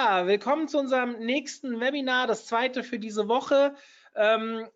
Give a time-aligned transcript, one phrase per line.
[0.00, 3.74] Willkommen zu unserem nächsten Webinar, das zweite für diese Woche.
[4.16, 4.66] Ähm,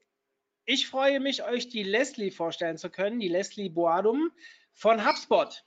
[0.67, 4.31] ich freue mich, euch die Leslie vorstellen zu können, die Leslie Boadum
[4.75, 5.65] von HubSpot.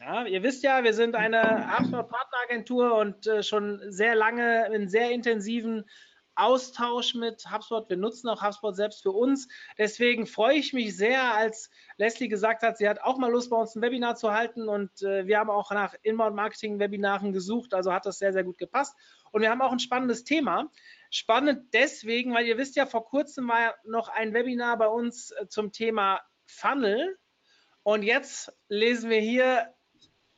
[0.00, 5.12] Ja, ihr wisst ja, wir sind eine HubSpot-Partneragentur und äh, schon sehr lange einen sehr
[5.12, 5.88] intensiven
[6.38, 7.88] Austausch mit HubSpot.
[7.88, 9.48] Wir nutzen auch HubSpot selbst für uns.
[9.76, 13.56] Deswegen freue ich mich sehr, als Leslie gesagt hat, sie hat auch mal Lust, bei
[13.56, 14.68] uns ein Webinar zu halten.
[14.68, 17.74] Und äh, wir haben auch nach Inbound-Marketing-Webinaren gesucht.
[17.74, 18.96] Also hat das sehr, sehr gut gepasst.
[19.32, 20.70] Und wir haben auch ein spannendes Thema.
[21.10, 25.48] Spannend deswegen, weil ihr wisst ja, vor kurzem war noch ein Webinar bei uns äh,
[25.48, 27.18] zum Thema Funnel.
[27.82, 29.74] Und jetzt lesen wir hier,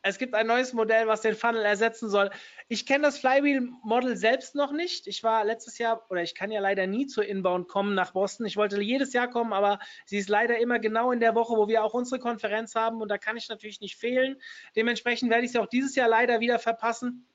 [0.02, 2.30] es gibt ein neues Modell, was den Funnel ersetzen soll.
[2.68, 5.06] Ich kenne das Flywheel-Model selbst noch nicht.
[5.06, 8.46] Ich war letztes Jahr, oder ich kann ja leider nie zur Inbound kommen nach Boston.
[8.46, 11.68] Ich wollte jedes Jahr kommen, aber sie ist leider immer genau in der Woche, wo
[11.68, 14.40] wir auch unsere Konferenz haben und da kann ich natürlich nicht fehlen.
[14.74, 17.26] Dementsprechend werde ich sie auch dieses Jahr leider wieder verpassen.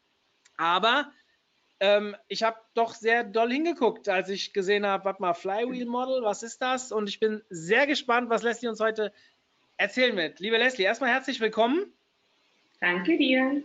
[0.58, 1.12] Aber
[1.80, 6.42] ähm, ich habe doch sehr doll hingeguckt, als ich gesehen habe, warte mal, Flywheel-Model, was
[6.42, 6.92] ist das?
[6.92, 9.12] Und ich bin sehr gespannt, was Leslie uns heute
[9.78, 10.40] erzählen wird.
[10.40, 11.94] Liebe Leslie, erstmal herzlich willkommen.
[12.80, 13.64] Danke dir.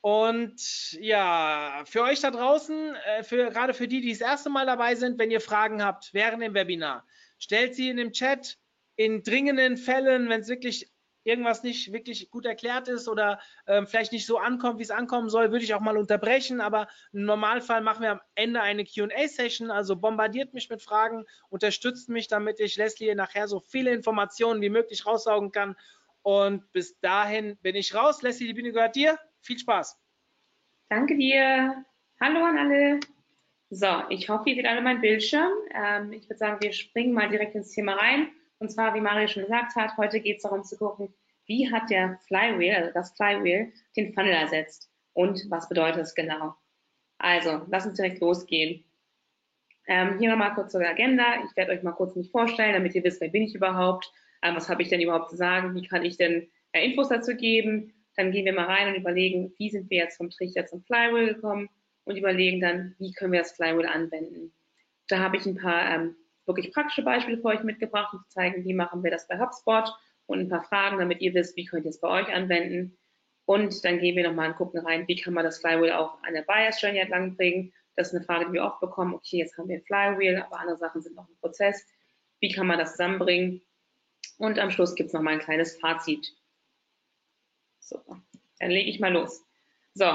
[0.00, 4.66] Und ja, für euch da draußen, äh, für, gerade für die, die das erste Mal
[4.66, 7.06] dabei sind, wenn ihr Fragen habt während dem Webinar,
[7.38, 8.58] stellt sie in dem Chat.
[8.96, 10.92] In dringenden Fällen, wenn es wirklich
[11.24, 15.30] irgendwas nicht wirklich gut erklärt ist oder ähm, vielleicht nicht so ankommt, wie es ankommen
[15.30, 16.60] soll, würde ich auch mal unterbrechen.
[16.60, 19.70] Aber im Normalfall machen wir am Ende eine QA-Session.
[19.70, 24.70] Also bombardiert mich mit Fragen, unterstützt mich, damit ich Leslie nachher so viele Informationen wie
[24.70, 25.76] möglich raussaugen kann.
[26.24, 28.22] Und bis dahin bin ich raus.
[28.22, 29.18] Leslie, die Bühne gehört dir.
[29.42, 30.00] Viel Spaß.
[30.88, 31.84] Danke dir.
[32.18, 33.00] Hallo an alle.
[33.68, 35.52] So, ich hoffe, ihr seht alle meinen Bildschirm.
[35.74, 38.28] Ähm, ich würde sagen, wir springen mal direkt ins Thema rein.
[38.58, 41.12] Und zwar, wie Mario schon gesagt hat, heute geht es darum zu gucken,
[41.44, 46.54] wie hat der Flywheel, also das Flywheel, den Funnel ersetzt und was bedeutet es genau.
[47.18, 48.82] Also, lass uns direkt losgehen.
[49.86, 51.44] Ähm, hier nochmal kurz zur Agenda.
[51.44, 54.10] Ich werde euch mal kurz mich vorstellen, damit ihr wisst, wer bin ich überhaupt,
[54.44, 57.34] ähm, was habe ich denn überhaupt zu sagen, wie kann ich denn äh, Infos dazu
[57.34, 57.94] geben.
[58.16, 61.34] Dann gehen wir mal rein und überlegen, wie sind wir jetzt vom Trichter zum Flywheel
[61.34, 61.68] gekommen
[62.04, 64.52] und überlegen dann, wie können wir das Flywheel anwenden.
[65.08, 66.16] Da habe ich ein paar ähm,
[66.46, 69.92] wirklich praktische Beispiele für euch mitgebracht, um zu zeigen, wie machen wir das bei HubSpot
[70.26, 72.96] und ein paar Fragen, damit ihr wisst, wie könnt ihr es bei euch anwenden.
[73.46, 76.34] Und dann gehen wir nochmal und gucken rein, wie kann man das Flywheel auch an
[76.34, 77.72] der Buyers Journey entlang bringen.
[77.96, 79.14] Das ist eine Frage, die wir oft bekommen.
[79.14, 81.86] Okay, jetzt haben wir ein Flywheel, aber andere Sachen sind noch im Prozess.
[82.40, 83.62] Wie kann man das zusammenbringen?
[84.38, 86.34] Und am Schluss gibt es nochmal ein kleines Fazit.
[87.78, 88.02] So,
[88.58, 89.44] dann lege ich mal los.
[89.94, 90.06] So,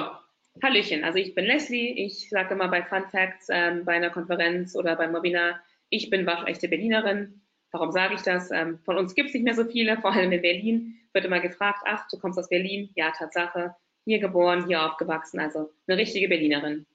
[0.62, 1.92] Hallöchen, also ich bin Leslie.
[2.06, 6.26] Ich sage immer bei Fun Facts ähm, bei einer Konferenz oder beim Webinar, ich bin
[6.26, 7.42] waschechte Berlinerin.
[7.72, 8.52] Warum sage ich das?
[8.52, 11.00] Ähm, von uns gibt es nicht mehr so viele, vor allem in Berlin.
[11.14, 12.90] Wird immer gefragt, ach, du kommst aus Berlin?
[12.96, 13.76] Ja, Tatsache.
[14.06, 16.86] Hier geboren, hier aufgewachsen, also eine richtige Berlinerin.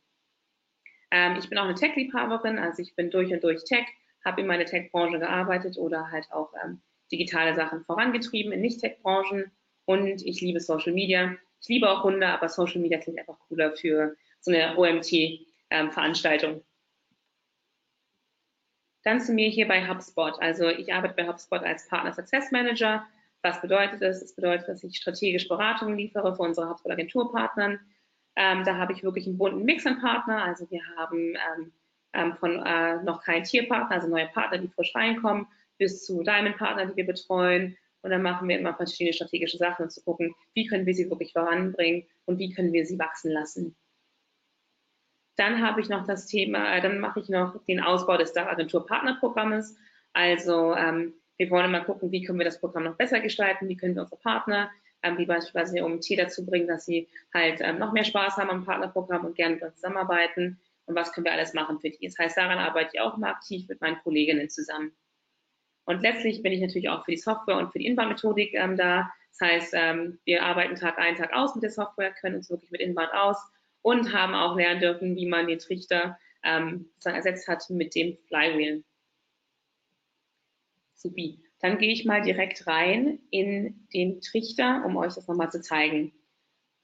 [1.10, 3.86] Ähm, ich bin auch eine Tech-Liebhaberin, also ich bin durch und durch Tech,
[4.24, 6.80] habe in meiner Tech-Branche gearbeitet oder halt auch ähm,
[7.14, 9.50] digitale Sachen vorangetrieben in Nicht-Tech-Branchen
[9.84, 11.36] und ich liebe Social Media.
[11.60, 16.52] Ich liebe auch Hunde, aber Social Media klingt einfach cooler für so eine OMT-Veranstaltung.
[16.54, 16.62] Ähm,
[19.04, 20.40] Dann zu mir hier bei HubSpot.
[20.40, 23.06] Also ich arbeite bei HubSpot als Partner Success Manager.
[23.42, 24.20] Was bedeutet das?
[24.20, 27.78] Das bedeutet, dass ich strategische Beratungen liefere für unsere HubSpot Agenturpartnern.
[28.36, 30.42] Ähm, da habe ich wirklich einen bunten Mix an Partner.
[30.42, 31.72] Also wir haben ähm,
[32.14, 35.46] ähm, von äh, noch kein Tierpartner, also neue Partner, die frisch reinkommen,
[35.78, 37.76] bis zu Diamond-Partner, die wir betreuen.
[38.02, 41.08] Und dann machen wir immer verschiedene strategische Sachen, um zu gucken, wie können wir sie
[41.08, 43.76] wirklich voranbringen und wie können wir sie wachsen lassen.
[45.36, 49.76] Dann habe ich noch das Thema, äh, dann mache ich noch den Ausbau des Dach-Agentur-Partnerprogrammes.
[50.12, 53.76] Also ähm, wir wollen mal gucken, wie können wir das Programm noch besser gestalten, wie
[53.76, 54.70] können wir unsere Partner,
[55.02, 58.50] ähm, wie beispielsweise um Tee dazu bringen, dass sie halt ähm, noch mehr Spaß haben
[58.50, 62.06] am Partnerprogramm und gerne mit uns zusammenarbeiten und was können wir alles machen für die.
[62.06, 64.92] Das heißt, daran arbeite ich auch immer aktiv mit meinen Kolleginnen zusammen.
[65.86, 69.10] Und letztlich bin ich natürlich auch für die Software und für die Inbound-Methodik ähm, da.
[69.30, 72.70] Das heißt, ähm, wir arbeiten Tag ein, Tag aus mit der Software, können uns wirklich
[72.70, 73.36] mit Inbound aus
[73.82, 78.84] und haben auch lernen dürfen, wie man den Trichter ähm, ersetzt hat mit dem Flywheel.
[80.94, 81.40] Supi.
[81.60, 86.12] Dann gehe ich mal direkt rein in den Trichter, um euch das nochmal zu zeigen.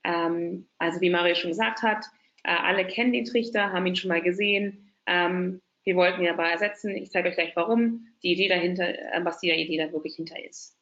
[0.05, 2.07] Ähm, also wie Mario schon gesagt hat,
[2.45, 4.93] äh, alle kennen den Trichter, haben ihn schon mal gesehen.
[5.07, 6.95] Ähm, wir wollten ihn aber ersetzen.
[6.97, 8.93] Ich zeige euch gleich warum, die Idee dahinter,
[9.23, 10.77] was die Idee da wirklich hinter ist.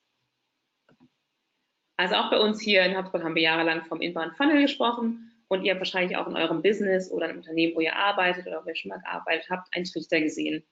[1.96, 5.64] Also auch bei uns hier in HubSpot haben wir jahrelang vom Inbound Funnel gesprochen und
[5.64, 8.68] ihr habt wahrscheinlich auch in eurem Business oder im Unternehmen, wo ihr arbeitet oder wo
[8.68, 10.64] ihr schon mal gearbeitet habt, einen Trichter gesehen.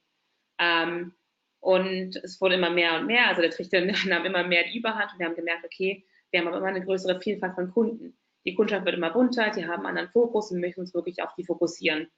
[0.58, 1.14] Ähm,
[1.60, 5.12] und es wurde immer mehr und mehr, also der Trichter nahm immer mehr die Überhand
[5.12, 8.16] und wir haben gemerkt, okay, wir haben aber immer eine größere Vielfalt von Kunden.
[8.44, 11.34] Die Kundschaft wird immer bunter, die haben einen anderen Fokus und möchten uns wirklich auf
[11.34, 12.08] die fokussieren.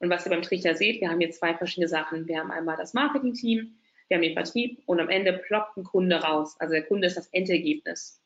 [0.00, 2.26] Und was ihr beim Trichter seht, wir haben hier zwei verschiedene Sachen.
[2.26, 6.16] Wir haben einmal das Marketing-Team, wir haben den Vertrieb und am Ende ploppt ein Kunde
[6.16, 6.56] raus.
[6.58, 8.20] Also der Kunde ist das Endergebnis.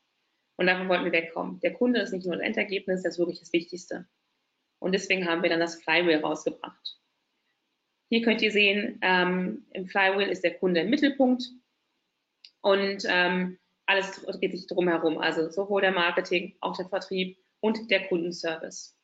[0.57, 1.59] Und davon wollten wir wegkommen.
[1.59, 4.07] Der Kunde ist nicht nur das Endergebnis, das ist wirklich das Wichtigste.
[4.79, 6.99] Und deswegen haben wir dann das Flywheel rausgebracht.
[8.09, 11.43] Hier könnt ihr sehen, ähm, im Flywheel ist der Kunde im Mittelpunkt
[12.61, 18.07] und ähm, alles dreht sich drumherum, also sowohl der Marketing, auch der Vertrieb und der
[18.07, 18.97] Kundenservice.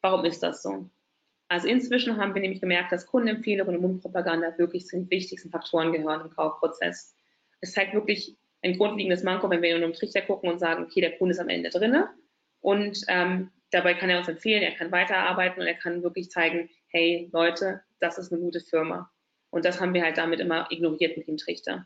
[0.00, 0.90] Warum ist das so?
[1.50, 5.92] Also inzwischen haben wir nämlich gemerkt, dass Kundenempfehlungen und Mundpropaganda wirklich zu den wichtigsten Faktoren
[5.92, 7.16] gehören im Kaufprozess.
[7.60, 11.00] Es zeigt wirklich ein grundlegendes Manko, wenn wir in einem Trichter gucken und sagen, okay,
[11.00, 12.08] der Kunde ist am Ende drinne
[12.60, 16.70] und ähm, dabei kann er uns empfehlen, er kann weiterarbeiten und er kann wirklich zeigen,
[16.86, 19.10] hey Leute, das ist eine gute Firma.
[19.50, 21.84] Und das haben wir halt damit immer ignoriert mit dem Trichter.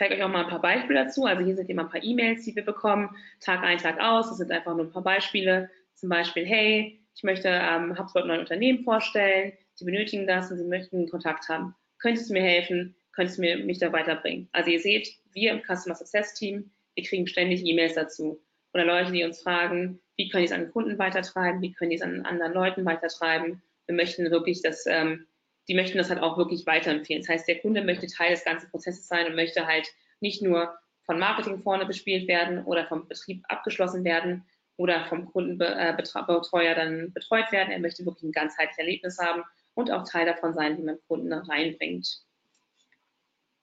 [0.00, 1.26] Zeige euch auch mal ein paar Beispiele dazu.
[1.26, 4.30] Also hier sind immer ein paar E-Mails, die wir bekommen, Tag ein, Tag aus.
[4.30, 5.68] Das sind einfach nur ein paar Beispiele.
[5.94, 9.52] Zum Beispiel, hey, ich möchte ähm, HubSpot ein Unternehmen vorstellen.
[9.74, 11.74] Sie benötigen das und Sie möchten Kontakt haben.
[11.98, 12.96] Könntest du mir helfen?
[13.12, 14.48] Könntest du mir, mich da weiterbringen?
[14.52, 18.40] Also ihr seht, wir im Customer Success Team, wir kriegen ständig E-Mails dazu.
[18.72, 21.96] Oder Leute, die uns fragen, wie können die es an Kunden weitertreiben, wie können die
[21.96, 23.60] es an anderen Leuten weitertreiben.
[23.84, 25.26] Wir möchten wirklich, dass ähm,
[25.68, 27.22] die möchten das halt auch wirklich weiterempfehlen.
[27.22, 29.88] Das heißt, der Kunde möchte Teil des ganzen Prozesses sein und möchte halt
[30.20, 34.44] nicht nur von Marketing vorne bespielt werden oder vom Betrieb abgeschlossen werden
[34.76, 37.70] oder vom Kundenbetreuer dann betreut werden.
[37.70, 39.42] Er möchte wirklich ein ganzheitliches Erlebnis haben
[39.74, 42.22] und auch Teil davon sein, wie man Kunden reinbringt.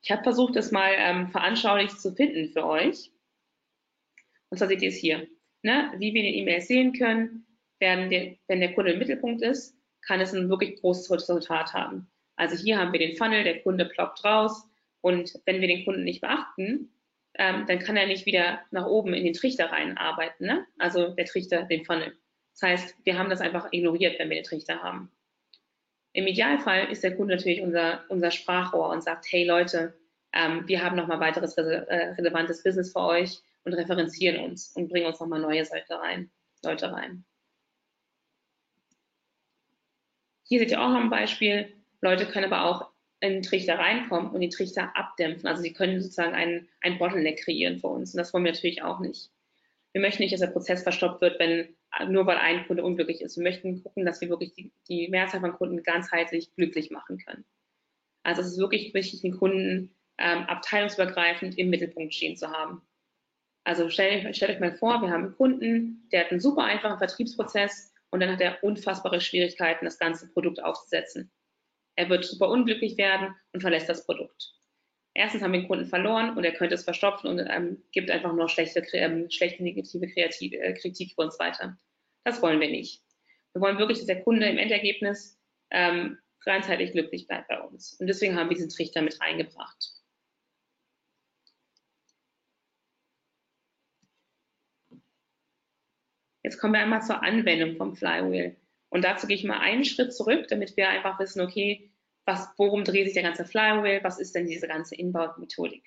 [0.01, 3.11] Ich habe versucht, das mal ähm, veranschaulicht zu finden für euch.
[4.49, 5.27] Und zwar seht ihr es hier.
[5.63, 5.91] Ne?
[5.97, 7.45] Wie wir in den E-Mails sehen können,
[7.79, 12.09] werden der, wenn der Kunde im Mittelpunkt ist, kann es ein wirklich großes Resultat haben.
[12.35, 14.69] Also hier haben wir den Funnel, der Kunde ploppt raus
[15.01, 16.91] und wenn wir den Kunden nicht beachten,
[17.35, 20.65] ähm, dann kann er nicht wieder nach oben in den Trichter reinarbeiten, ne?
[20.77, 22.17] also der Trichter, den Funnel.
[22.53, 25.11] Das heißt, wir haben das einfach ignoriert, wenn wir den Trichter haben.
[26.13, 29.93] Im Idealfall ist der Kunde natürlich unser, unser Sprachrohr und sagt, hey Leute,
[30.33, 34.89] ähm, wir haben nochmal weiteres re äh, relevantes Business für euch und referenzieren uns und
[34.89, 36.31] bringen uns nochmal neue Leute rein.
[36.63, 37.23] Leute rein.
[40.47, 41.73] Hier seht ihr auch noch ein Beispiel.
[42.01, 42.89] Leute können aber auch
[43.19, 45.47] in den Trichter reinkommen und den Trichter abdämpfen.
[45.47, 48.13] Also sie können sozusagen einen, Bottleneck kreieren für uns.
[48.13, 49.31] Und das wollen wir natürlich auch nicht.
[49.91, 51.69] Wir möchten nicht, dass der Prozess verstoppt wird, wenn
[52.07, 53.37] nur weil ein Kunde unglücklich ist.
[53.37, 57.45] Wir möchten gucken, dass wir wirklich die, die Mehrzahl von Kunden ganzheitlich glücklich machen können.
[58.23, 62.81] Also es ist wirklich wichtig, den Kunden ähm, abteilungsübergreifend im Mittelpunkt stehen zu haben.
[63.63, 66.99] Also stellt, stellt euch mal vor, wir haben einen Kunden, der hat einen super einfachen
[66.99, 71.31] Vertriebsprozess und dann hat er unfassbare Schwierigkeiten, das ganze Produkt aufzusetzen.
[71.95, 74.53] Er wird super unglücklich werden und verlässt das Produkt.
[75.13, 78.33] Erstens haben wir den Kunden verloren und er könnte es verstopfen und ähm, gibt einfach
[78.33, 81.75] nur schlechte, ähm, schlechte negative kreative, äh, Kritik für uns weiter.
[82.23, 83.01] Das wollen wir nicht.
[83.53, 85.39] Wir wollen wirklich, dass der Kunde im Endergebnis
[85.71, 87.93] ähm, ganzheitlich glücklich bleibt bei uns.
[87.99, 89.86] Und deswegen haben wir diesen Trichter mit reingebracht.
[96.47, 98.55] Jetzt kommen wir einmal zur Anwendung vom Flywheel.
[98.87, 101.91] Und dazu gehe ich mal einen Schritt zurück, damit wir einfach wissen, okay,
[102.23, 105.83] was, worum dreht sich der ganze Flywheel, was ist denn diese ganze Inbound-Methodik.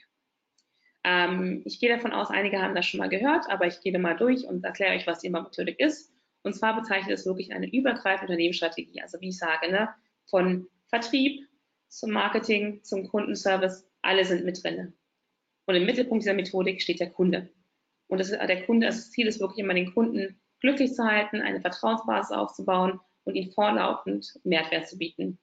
[1.03, 4.19] Ähm, ich gehe davon aus, einige haben das schon mal gehört, aber ich gehe mal
[4.19, 6.13] durch und erkläre euch, was die Inbound-Methodik ist.
[6.43, 9.01] Und zwar bezeichnet es wirklich eine übergreifende Unternehmensstrategie.
[9.01, 9.89] Also wie ich sage, ne,
[10.27, 11.49] von Vertrieb
[11.89, 14.93] zum Marketing, zum Kundenservice, alle sind mit drin.
[15.65, 17.49] Und im Mittelpunkt dieser Methodik steht der Kunde.
[18.09, 21.61] Und das, der Kunde, das Ziel ist wirklich immer, den Kunden glücklich zu halten, eine
[21.61, 25.39] Vertrauensbasis aufzubauen und ihm vorlaufend Mehrwert zu bieten.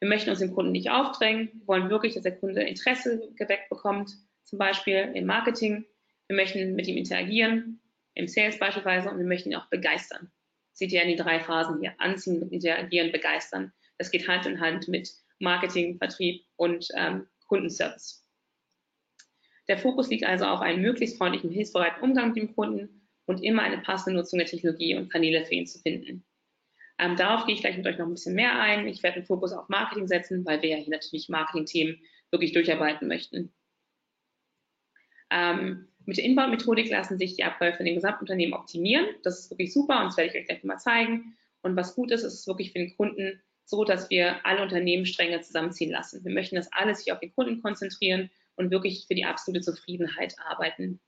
[0.00, 3.68] Wir möchten uns dem Kunden nicht aufdrängen, wir wollen wirklich, dass der Kunde Interesse geweckt
[3.68, 5.84] bekommt, zum Beispiel im Marketing.
[6.28, 7.80] Wir möchten mit ihm interagieren,
[8.14, 10.30] im Sales beispielsweise, und wir möchten ihn auch begeistern.
[10.72, 13.72] Seht ihr in die drei Phasen hier, anziehen, interagieren, begeistern.
[13.98, 18.24] Das geht Hand in Hand mit Marketing, Vertrieb und ähm, Kundenservice.
[19.68, 22.97] Der Fokus liegt also auf einem möglichst freundlichen, hilfsbereiten Umgang mit dem Kunden
[23.28, 26.24] und immer eine passende Nutzung der Technologie und Kanäle für ihn zu finden.
[26.98, 28.88] Ähm, darauf gehe ich gleich mit euch noch ein bisschen mehr ein.
[28.88, 33.06] Ich werde den Fokus auf Marketing setzen, weil wir ja hier natürlich Marketing-Themen wirklich durcharbeiten
[33.06, 33.52] möchten.
[35.30, 39.06] Ähm, Mit der Inbound-Methodik lassen sich die Abläufe in den Gesamtunternehmen optimieren.
[39.22, 41.36] Das ist wirklich super und das werde ich euch gleich mal zeigen.
[41.60, 45.42] Und was gut ist, ist es wirklich für den Kunden so, dass wir alle Unternehmensstränge
[45.42, 46.24] zusammenziehen lassen.
[46.24, 50.34] Wir möchten, dass alle sich auf den Kunden konzentrieren und wirklich für die absolute Zufriedenheit
[50.38, 50.98] arbeiten.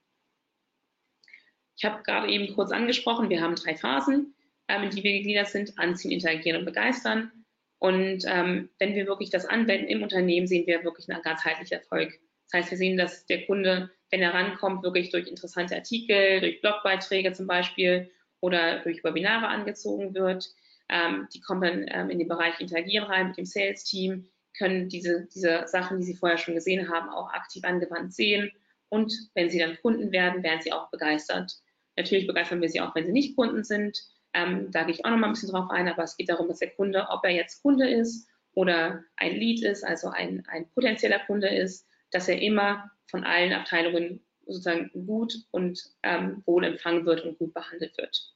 [1.81, 4.35] Ich habe gerade eben kurz angesprochen, wir haben drei Phasen,
[4.69, 7.33] ähm, in die wir gegliedert sind, anziehen, interagieren und begeistern.
[7.79, 12.21] Und ähm, wenn wir wirklich das anwenden im Unternehmen, sehen wir wirklich einen ganzheitlichen Erfolg.
[12.45, 16.61] Das heißt, wir sehen, dass der Kunde, wenn er rankommt, wirklich durch interessante Artikel, durch
[16.61, 18.11] Blogbeiträge zum Beispiel
[18.41, 20.51] oder durch Webinare angezogen wird.
[20.91, 25.29] Ähm, die kommen dann ähm, in den Bereich Interagieren rein mit dem Sales-Team, können diese,
[25.33, 28.53] diese Sachen, die sie vorher schon gesehen haben, auch aktiv angewandt sehen.
[28.91, 31.59] Und wenn sie dann Kunden werden, werden sie auch begeistert.
[32.01, 33.99] Natürlich begeistern wir sie auch, wenn sie nicht Kunden sind.
[34.33, 36.49] Ähm, da gehe ich auch noch mal ein bisschen drauf ein, aber es geht darum,
[36.49, 40.69] dass der Kunde, ob er jetzt Kunde ist oder ein Lead ist, also ein, ein
[40.71, 47.07] potenzieller Kunde ist, dass er immer von allen Abteilungen sozusagen gut und ähm, wohl empfangen
[47.07, 48.35] wird und gut behandelt wird.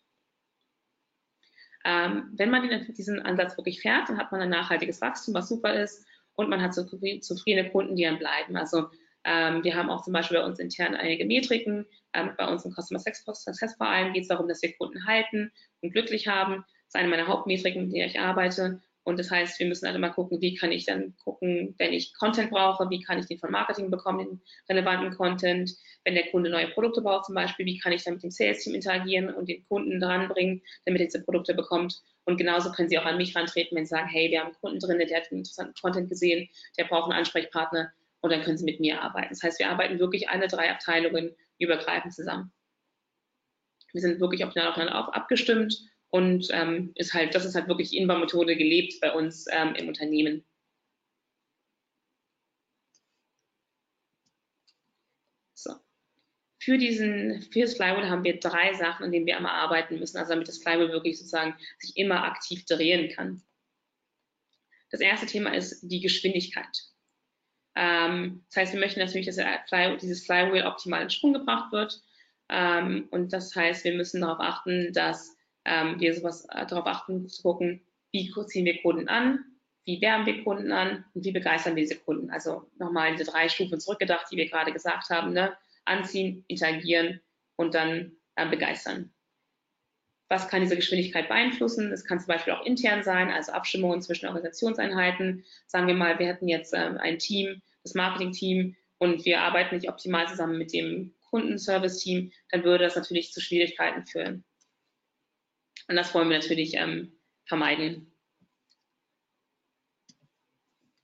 [1.84, 5.74] Ähm, wenn man diesen Ansatz wirklich fährt, dann hat man ein nachhaltiges Wachstum, was super
[5.74, 6.06] ist,
[6.36, 8.56] und man hat zufriedene Kunden, die dann bleiben.
[8.56, 8.88] Also
[9.24, 11.86] ähm, wir haben auch zum Beispiel bei uns intern einige Metriken.
[12.12, 15.50] Ähm, bei uns im Customer Success vor allem geht es darum, dass wir Kunden halten
[15.80, 16.56] und glücklich haben.
[16.56, 18.80] Das ist eine meiner Hauptmetriken, mit der ich arbeite.
[19.04, 22.14] Und das heißt, wir müssen halt immer gucken, wie kann ich dann gucken, wenn ich
[22.14, 25.76] Content brauche, wie kann ich den von Marketing bekommen, den relevanten Content.
[26.04, 28.74] Wenn der Kunde neue Produkte braucht zum Beispiel, wie kann ich dann mit dem Sales-Team
[28.74, 32.00] interagieren und den Kunden dranbringen, damit er diese Produkte bekommt.
[32.24, 34.60] Und genauso können Sie auch an mich rantreten, wenn Sie sagen, hey, wir haben einen
[34.60, 37.92] Kunden drin, der hat interessanten Content gesehen, der braucht einen Ansprechpartner
[38.24, 39.28] und dann können Sie mit mir arbeiten.
[39.28, 42.54] Das heißt, wir arbeiten wirklich alle drei Abteilungen übergreifend zusammen.
[43.92, 45.78] Wir sind wirklich aufeinander abgestimmt
[46.08, 50.42] und ähm, ist halt, das ist halt wirklich Inbound-Methode gelebt bei uns ähm, im Unternehmen.
[56.60, 60.16] Für, diesen, für das Flywheel haben wir drei Sachen, an denen wir einmal arbeiten müssen,
[60.16, 63.42] also damit das Flywheel wirklich sozusagen sich immer aktiv drehen kann.
[64.90, 66.93] Das erste Thema ist die Geschwindigkeit.
[67.76, 72.02] Ähm, das heißt, wir möchten natürlich, dass Fly, dieses Flywheel optimal in Schwung gebracht wird.
[72.48, 77.28] Ähm, und das heißt, wir müssen darauf achten, dass ähm, wir sowas äh, darauf achten
[77.28, 77.80] zu gucken,
[78.12, 79.44] wie ziehen wir Kunden an,
[79.84, 82.30] wie werben wir Kunden an und wie begeistern wir diese Kunden.
[82.30, 85.56] Also nochmal diese drei Stufen zurückgedacht, die wir gerade gesagt haben, ne?
[85.84, 87.20] anziehen, interagieren
[87.56, 89.12] und dann äh, begeistern.
[90.28, 91.92] Was kann diese Geschwindigkeit beeinflussen?
[91.92, 95.44] Es kann zum Beispiel auch intern sein, also Abstimmungen zwischen Organisationseinheiten.
[95.66, 99.88] Sagen wir mal, wir hätten jetzt ähm, ein Team, das Marketing-Team, und wir arbeiten nicht
[99.88, 104.44] optimal zusammen mit dem Kundenservice-Team, dann würde das natürlich zu Schwierigkeiten führen.
[105.88, 107.12] Und das wollen wir natürlich ähm,
[107.44, 108.12] vermeiden.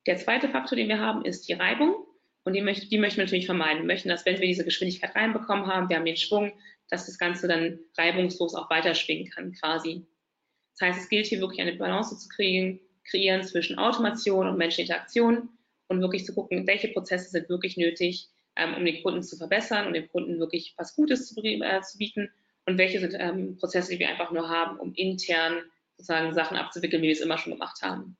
[0.06, 2.06] Der zweite Faktor, den wir haben, ist die Reibung.
[2.44, 3.82] Und die, möcht, die möchten wir natürlich vermeiden.
[3.82, 6.52] Wir möchten, dass wenn wir diese Geschwindigkeit reinbekommen haben, wir haben den Schwung,
[6.90, 10.06] dass das Ganze dann reibungslos auch weiterschwingen kann quasi.
[10.78, 14.94] Das heißt, es gilt hier wirklich eine Balance zu kriegen, kreieren zwischen Automation und menschlicher
[14.94, 15.48] Interaktion
[15.88, 19.86] und wirklich zu gucken, welche Prozesse sind wirklich nötig, ähm, um den Kunden zu verbessern
[19.86, 22.30] und dem Kunden wirklich was Gutes zu, äh, zu bieten
[22.66, 25.62] und welche sind ähm, Prozesse, die wir einfach nur haben, um intern
[25.96, 28.16] sozusagen Sachen abzuwickeln, wie wir es immer schon gemacht haben.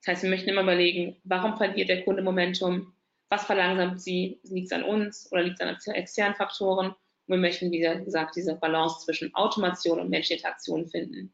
[0.00, 2.92] Das heißt, wir möchten immer überlegen, warum verliert der Kunde Momentum,
[3.28, 6.94] was verlangsamt sie, liegt es an uns oder liegt es an externen Faktoren.
[7.26, 11.32] Und wir möchten, wie gesagt, diese Balance zwischen Automation und menschlicher Interaktion finden.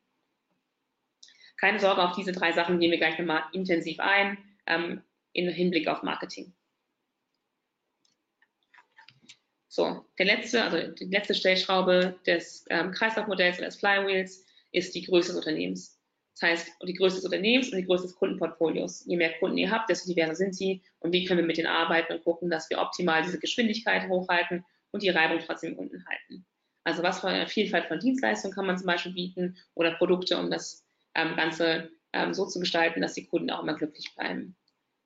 [1.57, 5.02] Keine Sorge, auf diese drei Sachen gehen wir gleich nochmal intensiv ein, ähm,
[5.33, 6.54] im Hinblick auf Marketing.
[9.68, 15.02] So, der letzte, also die letzte Stellschraube des ähm, Kreislaufmodells oder des Flywheels ist die
[15.02, 16.00] Größe des Unternehmens.
[16.35, 19.04] Das heißt, die Größe des Unternehmens und die Größe des Kundenportfolios.
[19.07, 21.66] Je mehr Kunden ihr habt, desto diverser sind sie und wie können wir mit denen
[21.66, 26.47] arbeiten und gucken, dass wir optimal diese Geschwindigkeit hochhalten und die Reibung trotzdem unten halten.
[26.85, 30.50] Also was für eine Vielfalt von Dienstleistungen kann man zum Beispiel bieten oder Produkte, um
[30.50, 34.57] das ähm, Ganze ähm, so zu gestalten, dass die Kunden auch immer glücklich bleiben.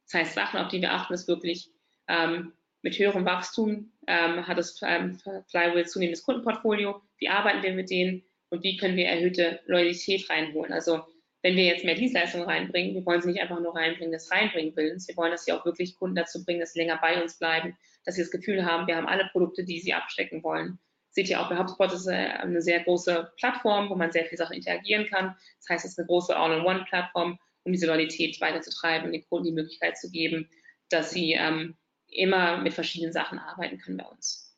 [0.06, 1.70] Das heißt, Sachen, auf die wir achten, ist wirklich
[2.08, 7.00] ähm, mit höherem Wachstum ähm, hat das ähm, Flywheel zunehmendes Kundenportfolio.
[7.18, 10.72] Wie arbeiten wir mit denen und wie können wir erhöhte Loyalität reinholen?
[10.72, 11.02] Also
[11.42, 14.76] wenn wir jetzt mehr Dienstleistungen reinbringen, wir wollen sie nicht einfach nur reinbringen des Reinbringen
[14.76, 15.08] Willens.
[15.08, 17.76] Wir wollen, dass sie auch wirklich Kunden dazu bringen, dass sie länger bei uns bleiben,
[18.04, 20.78] dass sie das Gefühl haben, wir haben alle Produkte, die sie abstecken wollen.
[21.10, 24.56] Seht ihr auch bei HubSpot ist eine sehr große Plattform, wo man sehr viele Sachen
[24.56, 25.36] interagieren kann.
[25.58, 29.52] Das heißt, es ist eine große All-in-One-Plattform, um diese Loyalität weiterzutreiben und den Kunden die
[29.52, 30.48] Möglichkeit zu geben,
[30.88, 31.76] dass sie ähm,
[32.08, 34.56] immer mit verschiedenen Sachen arbeiten können bei uns.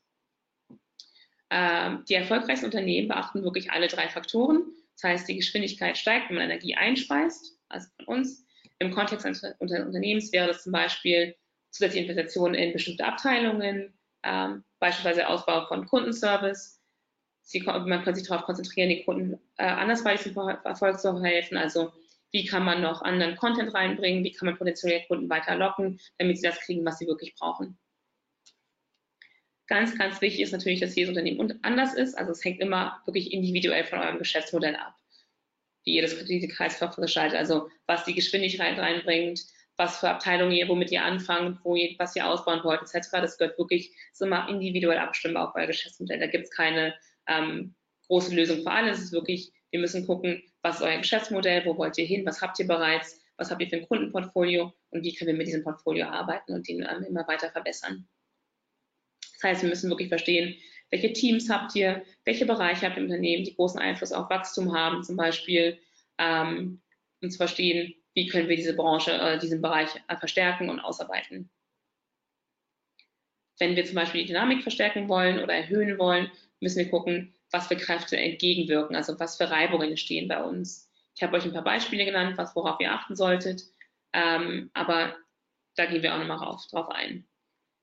[1.50, 4.64] Ähm, die erfolgreichsten Unternehmen beachten wirklich alle drei Faktoren.
[4.94, 8.44] Das heißt, die Geschwindigkeit steigt, wenn man Energie einspeist, also von uns.
[8.80, 11.36] Im Kontext eines Unternehmens wäre das zum Beispiel
[11.74, 16.80] zusätzliche Investitionen in bestimmte Abteilungen, ähm, beispielsweise Ausbau von Kundenservice.
[17.42, 21.56] Sie, man kann sich darauf konzentrieren, den Kunden äh, andersweitig zum Erfolg zu helfen.
[21.56, 21.92] Also
[22.30, 26.38] wie kann man noch anderen Content reinbringen, wie kann man potenzielle Kunden weiter locken, damit
[26.38, 27.76] sie das kriegen, was sie wirklich brauchen.
[29.66, 32.16] Ganz, ganz wichtig ist natürlich, dass jedes Unternehmen anders ist.
[32.16, 34.94] Also es hängt immer wirklich individuell von eurem Geschäftsmodell ab,
[35.84, 37.38] wie ihr das Kreditkartenverfahren gestaltet.
[37.38, 39.44] Also was die Geschwindigkeit reinbringt,
[39.76, 43.08] was für Abteilungen ihr, womit ihr anfangt, wo ihr, was ihr ausbauen wollt, etc.
[43.12, 46.20] Das gehört wirklich, ist immer individuell abstimmen auf euer Geschäftsmodell.
[46.20, 46.94] Da gibt es keine
[47.26, 47.74] ähm,
[48.06, 48.98] große Lösung für alles.
[48.98, 52.40] Es ist wirklich, wir müssen gucken, was ist euer Geschäftsmodell, wo wollt ihr hin, was
[52.40, 55.64] habt ihr bereits, was habt ihr für ein Kundenportfolio und wie können wir mit diesem
[55.64, 58.08] Portfolio arbeiten und den ähm, immer weiter verbessern.
[59.34, 60.56] Das heißt, wir müssen wirklich verstehen,
[60.90, 64.72] welche Teams habt ihr, welche Bereiche habt ihr im Unternehmen, die großen Einfluss auf Wachstum
[64.72, 65.78] haben zum Beispiel,
[66.18, 66.80] ähm,
[67.20, 71.50] und zu verstehen, wie können wir diese Branche, äh, diesen Bereich äh, verstärken und ausarbeiten.
[73.58, 76.30] Wenn wir zum Beispiel die Dynamik verstärken wollen oder erhöhen wollen,
[76.60, 80.90] müssen wir gucken, was für Kräfte entgegenwirken, also was für Reibungen entstehen bei uns.
[81.14, 83.62] Ich habe euch ein paar Beispiele genannt, was, worauf ihr achten solltet,
[84.12, 85.14] ähm, aber
[85.76, 87.26] da gehen wir auch nochmal drauf ein.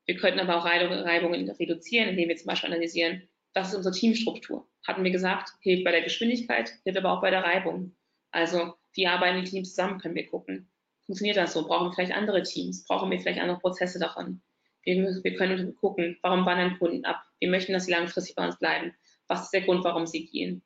[0.05, 4.67] Wir könnten aber auch Reibungen reduzieren, indem wir zum Beispiel analysieren, was ist unsere Teamstruktur.
[4.85, 7.95] Hatten wir gesagt, hilft bei der Geschwindigkeit, hilft aber auch bei der Reibung.
[8.31, 10.69] Also wie arbeiten die Teams zusammen, können wir gucken.
[11.05, 11.65] Funktioniert das so?
[11.65, 12.85] Brauchen wir vielleicht andere Teams?
[12.85, 14.41] Brauchen wir vielleicht andere Prozesse davon?
[14.83, 17.23] Wir, wir können gucken, warum wandern Kunden ab?
[17.39, 18.93] Wir möchten, dass sie langfristig bei uns bleiben.
[19.27, 20.63] Was ist der Grund, warum sie gehen?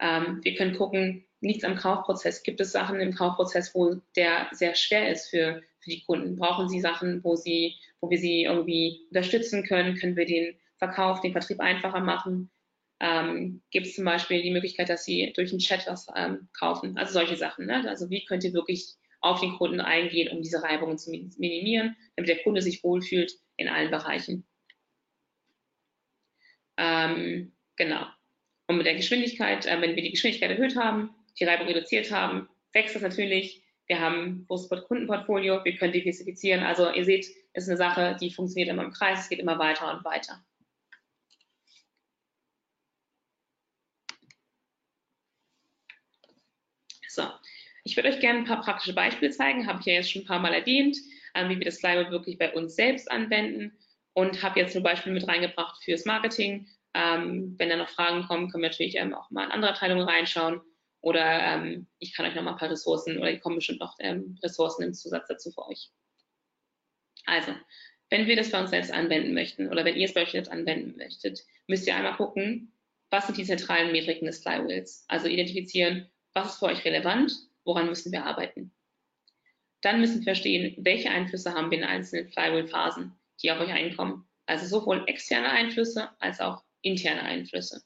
[0.00, 2.42] Ähm, wir können gucken, es am Kaufprozess?
[2.42, 6.36] Gibt es Sachen im Kaufprozess, wo der sehr schwer ist für, für die Kunden?
[6.36, 9.96] Brauchen sie Sachen, wo, sie, wo wir sie irgendwie unterstützen können?
[9.96, 12.50] Können wir den Verkauf, den Vertrieb einfacher machen?
[13.04, 16.96] Ähm, Gibt es zum Beispiel die Möglichkeit, dass sie durch einen Chat was ähm, kaufen?
[16.96, 17.66] Also solche Sachen.
[17.66, 17.86] Ne?
[17.86, 22.30] Also wie könnt ihr wirklich auf den Kunden eingehen, um diese Reibungen zu minimieren, damit
[22.30, 24.46] der Kunde sich wohlfühlt in allen Bereichen.
[26.76, 28.06] Ähm, genau.
[28.66, 32.48] Und mit der Geschwindigkeit, äh, wenn wir die Geschwindigkeit erhöht haben, die Reibung reduziert haben,
[32.72, 33.62] wächst das natürlich.
[33.86, 36.62] Wir haben ein großes Kundenportfolio, wir können diversifizieren.
[36.62, 39.58] Also ihr seht, es ist eine Sache, die funktioniert immer im Kreis, es geht immer
[39.58, 40.42] weiter und weiter.
[47.08, 47.22] So,
[47.84, 50.26] ich würde euch gerne ein paar praktische Beispiele zeigen, habe ich ja jetzt schon ein
[50.26, 50.96] paar Mal erwähnt,
[51.34, 53.78] ähm, wie wir das Flywheel wirklich bei uns selbst anwenden
[54.14, 56.66] und habe jetzt ein Beispiel mit reingebracht fürs Marketing.
[56.94, 60.08] Ähm, wenn da noch Fragen kommen, können wir natürlich ähm, auch mal in andere Abteilungen
[60.08, 60.60] reinschauen
[61.00, 64.38] oder ähm, ich kann euch noch mal ein paar Ressourcen oder kommen bestimmt noch ähm,
[64.42, 65.90] Ressourcen im Zusatz dazu für euch.
[67.26, 67.52] Also,
[68.08, 70.50] wenn wir das bei uns selbst anwenden möchten oder wenn ihr es bei euch selbst
[70.50, 72.72] anwenden möchtet, müsst ihr einmal gucken,
[73.10, 75.04] was sind die zentralen Metriken des Flywheels.
[75.08, 77.32] Also identifizieren, was ist für euch relevant,
[77.64, 78.72] woran müssen wir arbeiten.
[79.82, 84.26] Dann müssen wir verstehen, welche Einflüsse haben wir in einzelnen Flywheel-Phasen, die auf euch einkommen.
[84.46, 87.82] Also sowohl externe Einflüsse als auch interne Einflüsse.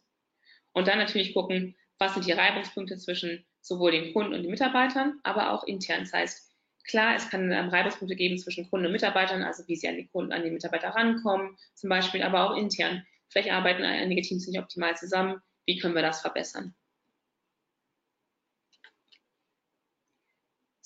[0.73, 5.19] Und dann natürlich gucken, was sind die Reibungspunkte zwischen sowohl den Kunden und den Mitarbeitern,
[5.25, 6.01] aber auch intern.
[6.01, 6.53] Das heißt,
[6.85, 10.07] klar, es kann ähm, Reibungspunkte geben zwischen Kunden und Mitarbeitern, also wie sie an die
[10.07, 13.05] Kunden, an den Mitarbeiter rankommen, zum Beispiel, aber auch intern.
[13.29, 15.41] Vielleicht arbeiten einige Teams nicht optimal zusammen.
[15.67, 16.75] Wie können wir das verbessern?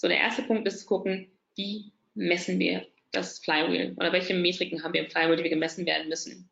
[0.02, 4.82] So, der erste Punkt ist zu gucken, wie messen wir das Flywheel oder welche Metriken
[4.82, 6.50] haben wir im Flywheel, die wir gemessen werden müssen.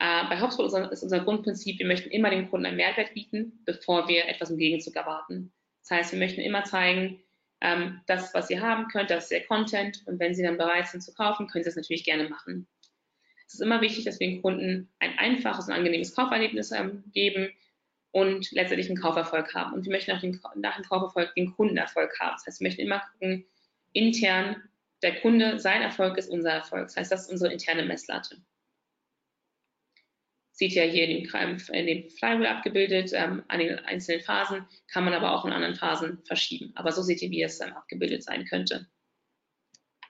[0.00, 4.08] Äh, bei HubSpot ist unser Grundprinzip, wir möchten immer dem Kunden einen Mehrwert bieten, bevor
[4.08, 5.52] wir etwas im Gegenzug erwarten.
[5.82, 7.22] Das heißt, wir möchten immer zeigen,
[7.60, 10.88] ähm, das, was ihr haben könnt, das ist der Content und wenn sie dann bereit
[10.88, 12.66] sind zu kaufen, können sie es natürlich gerne machen.
[13.46, 17.52] Es ist immer wichtig, dass wir den Kunden ein einfaches und angenehmes Kauferlebnis ähm, geben,
[18.14, 19.74] und letztendlich einen Kauferfolg haben.
[19.74, 22.36] Und wir möchten auch den, nach dem Kauferfolg den Kundenerfolg haben.
[22.36, 23.44] Das heißt, wir möchten immer gucken,
[23.92, 24.62] intern,
[25.02, 26.84] der Kunde, sein Erfolg ist unser Erfolg.
[26.86, 28.36] Das heißt, das ist unsere interne Messlatte.
[30.52, 35.04] Seht ihr hier in dem, in dem Flywheel abgebildet, ähm, an den einzelnen Phasen, kann
[35.04, 36.70] man aber auch in anderen Phasen verschieben.
[36.76, 38.86] Aber so seht ihr, wie es ähm, abgebildet sein könnte.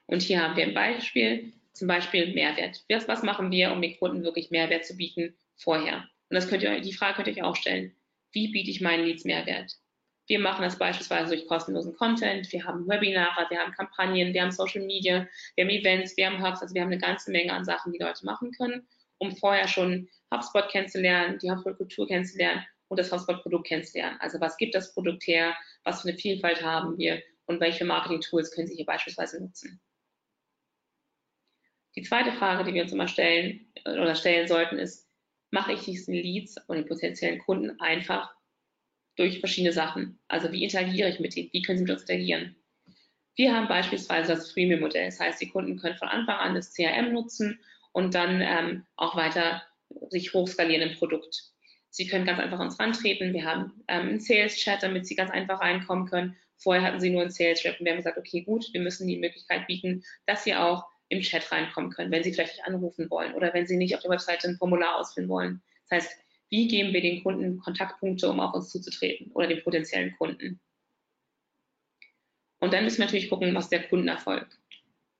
[0.05, 2.85] Und hier haben wir ein Beispiel, zum Beispiel Mehrwert.
[2.87, 6.07] Was, was machen wir, um den Kunden wirklich Mehrwert zu bieten vorher?
[6.29, 7.95] Und das könnt ihr, die Frage könnt ihr euch auch stellen.
[8.31, 9.77] Wie biete ich meinen Leads Mehrwert?
[10.27, 12.51] Wir machen das beispielsweise durch kostenlosen Content.
[12.51, 16.43] Wir haben Webinare, wir haben Kampagnen, wir haben Social Media, wir haben Events, wir haben
[16.43, 16.61] Hubs.
[16.61, 18.87] Also wir haben eine ganze Menge an Sachen, die Leute machen können,
[19.19, 24.17] um vorher schon HubSpot kennenzulernen, die HubSpot-Kultur kennenzulernen und das HubSpot-Produkt kennenzulernen.
[24.19, 25.55] Also was gibt das Produkt her?
[25.83, 27.21] Was für eine Vielfalt haben wir?
[27.45, 29.79] Und welche Marketing-Tools können Sie hier beispielsweise nutzen?
[31.95, 35.04] Die zweite Frage, die wir uns immer stellen oder stellen sollten, ist,
[35.55, 38.29] mache ich diesen Leads und den potenziellen Kunden einfach
[39.15, 40.19] durch verschiedene Sachen.
[40.27, 41.49] Also wie interagiere ich mit ihnen?
[41.53, 42.57] Wie können sie mit uns interagieren?
[43.35, 45.05] Wir haben beispielsweise das Freemium-Modell.
[45.05, 47.57] Das heißt, die Kunden können von Anfang an das CRM nutzen
[47.93, 49.63] und dann ähm, auch weiter
[50.09, 51.53] sich hochskalieren im Produkt.
[51.89, 53.33] Sie können ganz einfach uns rantreten.
[53.33, 56.35] Wir haben ähm, einen Sales-Chat, damit Sie ganz einfach reinkommen können.
[56.57, 59.17] Vorher hatten Sie nur einen Sales-Chat und wir haben gesagt, okay, gut, wir müssen die
[59.17, 63.33] Möglichkeit bieten, dass Sie auch im Chat reinkommen können, wenn Sie vielleicht nicht anrufen wollen
[63.33, 65.61] oder wenn Sie nicht auf der Webseite ein Formular ausfüllen wollen.
[65.89, 70.15] Das heißt, wie geben wir den Kunden Kontaktpunkte, um auf uns zuzutreten oder den potenziellen
[70.17, 70.59] Kunden?
[72.59, 74.47] Und dann müssen wir natürlich gucken, was der Kundenerfolg.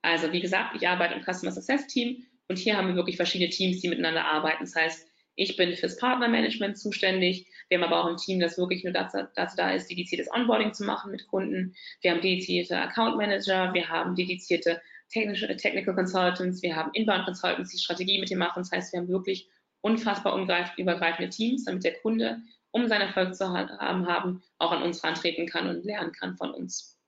[0.02, 3.50] Also wie gesagt, ich arbeite im Customer Success Team und hier haben wir wirklich verschiedene
[3.50, 4.63] Teams, die miteinander arbeiten.
[4.63, 7.48] Das heißt, ich bin fürs Partnermanagement zuständig.
[7.67, 10.74] Wir haben aber auch ein Team, das wirklich nur dazu, dazu da ist, dediziertes Onboarding
[10.74, 11.76] zu machen mit Kunden.
[12.02, 17.71] Wir haben dedizierte Account Manager, wir haben dedizierte technische, Technical Consultants, wir haben Inbound Consultants,
[17.71, 18.61] die Strategie mit dem machen.
[18.61, 19.49] Das heißt, wir haben wirklich
[19.81, 20.35] unfassbar
[20.77, 22.41] übergreifende Teams, damit der Kunde,
[22.71, 26.51] um seinen Erfolg zu haben, haben auch an uns rantreten kann und lernen kann von
[26.51, 26.99] uns.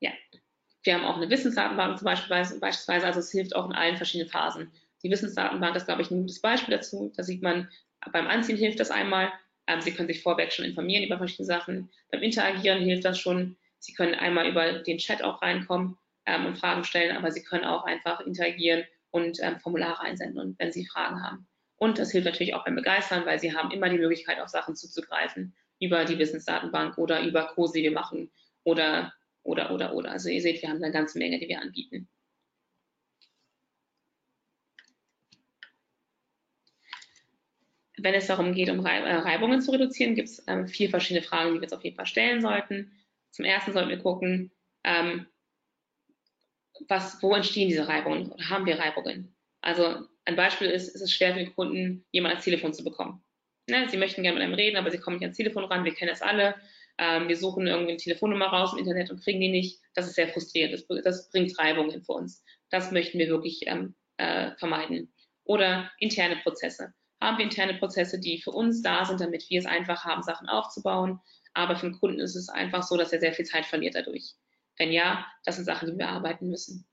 [0.00, 0.12] Ja,
[0.84, 2.30] wir haben auch eine Wissensdatenbank zum Beispiel,
[2.60, 4.70] beispielsweise, also es hilft auch in allen verschiedenen Phasen.
[5.02, 7.12] Die Wissensdatenbank ist, glaube ich, ein gutes Beispiel dazu.
[7.16, 7.68] Da sieht man,
[8.12, 9.32] beim Anziehen hilft das einmal.
[9.66, 11.90] Ähm, Sie können sich vorweg schon informieren über verschiedene Sachen.
[12.10, 13.56] Beim Interagieren hilft das schon.
[13.78, 17.64] Sie können einmal über den Chat auch reinkommen ähm, und Fragen stellen, aber Sie können
[17.64, 21.46] auch einfach interagieren und ähm, Formulare einsenden, und, wenn Sie Fragen haben.
[21.76, 24.74] Und das hilft natürlich auch beim Begeistern, weil Sie haben immer die Möglichkeit, auf Sachen
[24.74, 28.30] zuzugreifen über die Wissensdatenbank oder über Kurse, die wir machen
[28.64, 29.12] oder,
[29.42, 30.10] oder, oder, oder.
[30.10, 32.08] Also ihr seht, wir haben eine ganze Menge, die wir anbieten.
[38.00, 41.48] wenn es darum geht, um äh, Reibungen zu reduzieren, gibt es ähm, vier verschiedene Fragen,
[41.48, 42.92] die wir jetzt auf jeden Fall stellen sollten.
[43.38, 44.50] Zum ersten sollten wir gucken,
[44.82, 45.28] ähm,
[46.88, 49.32] was, wo entstehen diese Reibungen oder haben wir Reibungen?
[49.60, 53.22] Also ein Beispiel ist, ist es schwer für den Kunden, jemanden ans Telefon zu bekommen.
[53.68, 53.88] Ne?
[53.88, 56.10] Sie möchten gerne mit einem reden, aber sie kommen nicht ans Telefon ran, wir kennen
[56.10, 56.56] das alle.
[56.98, 59.80] Ähm, wir suchen irgendwie eine Telefonnummer raus im Internet und kriegen die nicht.
[59.94, 62.42] Das ist sehr frustrierend, das, das bringt Reibungen für uns.
[62.70, 65.14] Das möchten wir wirklich ähm, äh, vermeiden.
[65.44, 69.66] Oder interne Prozesse haben wir interne Prozesse, die für uns da sind, damit wir es
[69.66, 71.20] einfach haben, Sachen aufzubauen.
[71.54, 74.34] Aber für den Kunden ist es einfach so, dass er sehr viel Zeit verliert dadurch.
[74.76, 76.86] Wenn ja, das sind Sachen, die wir arbeiten müssen.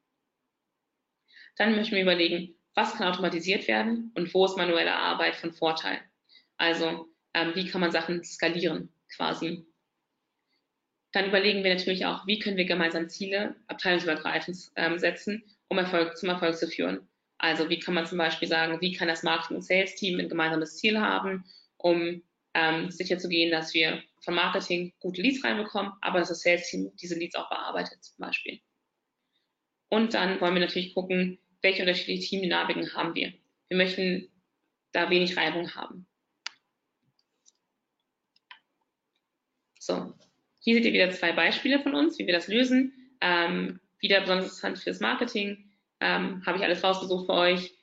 [1.57, 5.99] Dann möchten wir überlegen, was kann automatisiert werden und wo ist manuelle Arbeit von Vorteil.
[6.57, 9.65] Also ähm, wie kann man Sachen skalieren quasi.
[11.11, 16.17] Dann überlegen wir natürlich auch, wie können wir gemeinsam Ziele abteilungsübergreifend ähm, setzen, um Erfolg,
[16.17, 17.07] zum Erfolg zu führen.
[17.37, 20.77] Also wie kann man zum Beispiel sagen, wie kann das Marketing- und Sales-Team ein gemeinsames
[20.77, 21.45] Ziel haben,
[21.77, 22.21] um
[22.55, 27.35] ähm, sicherzugehen, dass wir von Marketing gute Leads reinbekommen, aber dass das Sales-Team diese Leads
[27.35, 28.59] auch bearbeitet zum Beispiel.
[29.89, 33.33] Und dann wollen wir natürlich gucken, welche unterschiedlichen Teamdynamiken haben wir.
[33.67, 34.31] Wir möchten
[34.93, 36.07] da wenig Reibung haben.
[39.79, 40.13] So,
[40.61, 43.17] hier seht ihr wieder zwei Beispiele von uns, wie wir das lösen.
[43.21, 47.73] Ähm, wieder besonders interessant für das Marketing ähm, habe ich alles rausgesucht für euch,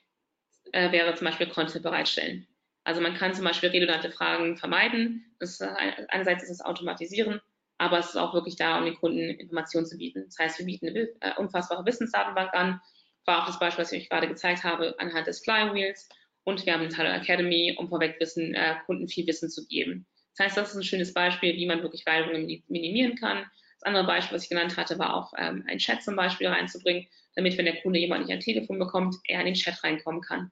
[0.71, 2.47] äh, wäre zum Beispiel Content bereitstellen.
[2.83, 5.35] Also man kann zum Beispiel redundante Fragen vermeiden.
[5.39, 5.67] Das, äh,
[6.09, 7.39] einerseits ist es Automatisieren,
[7.77, 10.23] aber es ist auch wirklich da, um den Kunden Informationen zu bieten.
[10.25, 12.81] Das heißt, wir bieten eine äh, unfassbare Wissensdatenbank an.
[13.25, 16.09] War auch das Beispiel, was ich euch gerade gezeigt habe, anhand des Flywheels.
[16.43, 20.05] Und wir haben eine Tyler Academy, um vorweg Wissen, äh, Kunden viel Wissen zu geben.
[20.35, 23.45] Das heißt, das ist ein schönes Beispiel, wie man wirklich Reibungen minimieren kann.
[23.79, 27.07] Das andere Beispiel, was ich genannt hatte, war auch ähm, ein Chat zum Beispiel reinzubringen,
[27.35, 30.51] damit, wenn der Kunde jemand nicht ein Telefon bekommt, er in den Chat reinkommen kann.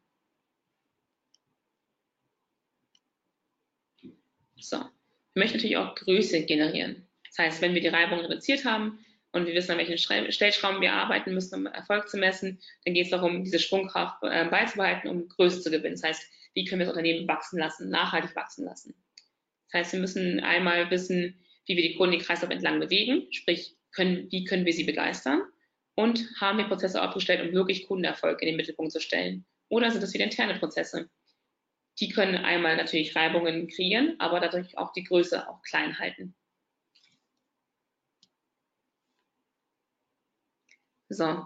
[4.62, 4.90] So, wir
[5.36, 7.08] möchten natürlich auch Größe generieren.
[7.28, 9.00] Das heißt, wenn wir die Reibung reduziert haben
[9.32, 13.06] und wir wissen, an welchen Stellschrauben wir arbeiten müssen, um Erfolg zu messen, dann geht
[13.06, 15.96] es darum, diese Sprungkraft äh, beizubehalten, um Größe zu gewinnen.
[15.96, 18.94] Das heißt, wie können wir das Unternehmen wachsen lassen, nachhaltig wachsen lassen.
[19.72, 23.78] Das heißt, wir müssen einmal wissen, wie wir die Kunden den Kreislauf entlang bewegen, sprich,
[23.94, 25.44] können, wie können wir sie begeistern
[25.96, 29.46] und haben wir Prozesse aufgestellt, um wirklich Kundenerfolg in den Mittelpunkt zu stellen.
[29.70, 31.10] Oder sind es wieder interne Prozesse?
[32.02, 36.36] Die können einmal natürlich Reibungen kreieren, aber dadurch auch die Größe auch klein halten.
[41.10, 41.46] So,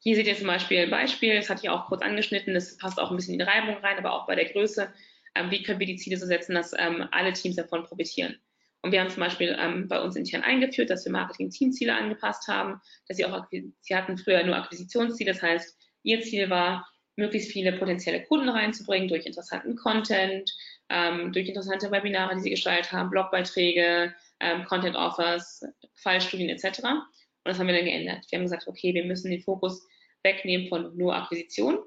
[0.00, 3.00] hier seht ihr zum Beispiel ein Beispiel, das hatte ich auch kurz angeschnitten, das passt
[3.00, 4.92] auch ein bisschen in die Reibung rein, aber auch bei der Größe.
[5.34, 8.36] Ähm, wie können wir die Ziele so setzen, dass ähm, alle Teams davon profitieren?
[8.82, 12.82] Und wir haben zum Beispiel ähm, bei uns intern eingeführt, dass wir Marketing-Teamziele angepasst haben,
[13.08, 17.72] dass sie auch, sie hatten früher nur Akquisitionsziele, das heißt, ihr Ziel war, möglichst viele
[17.72, 20.50] potenzielle Kunden reinzubringen durch interessanten Content,
[20.88, 26.80] ähm, durch interessante Webinare, die sie gestaltet haben, Blogbeiträge, ähm, Content-Offers, Fallstudien etc.
[26.82, 27.04] Und
[27.44, 28.24] das haben wir dann geändert.
[28.30, 29.86] Wir haben gesagt, okay, wir müssen den Fokus
[30.22, 31.78] wegnehmen von nur Akquisition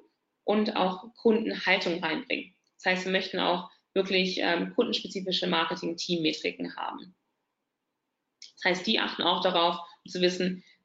[0.44, 2.56] und auch Kundenhaltung reinbringen.
[2.78, 4.74] Das heißt, wir möchten auch wirklich ähm,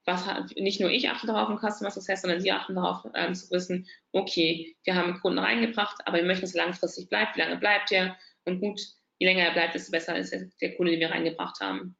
[0.04, 0.24] was
[0.56, 3.86] nicht nur ich achte darauf im Customer Success, sondern Sie achten darauf ähm, zu wissen,
[4.12, 7.36] okay, wir haben einen Kunden reingebracht, aber wir möchten, dass er langfristig bleibt.
[7.36, 8.16] Wie lange bleibt er?
[8.44, 8.80] Und gut,
[9.18, 11.96] je länger er bleibt, desto besser ist der Kunde, den wir reingebracht haben.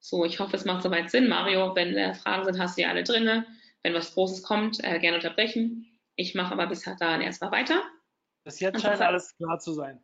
[0.00, 1.28] So, ich hoffe, es macht soweit Sinn.
[1.28, 3.46] Mario, wenn äh, Fragen sind, hast du ja alle drinne.
[3.82, 5.98] Wenn was Großes kommt, äh, gerne unterbrechen.
[6.14, 7.82] Ich mache aber bis dahin erstmal weiter.
[8.44, 10.02] Bis jetzt scheint alles klar zu sein.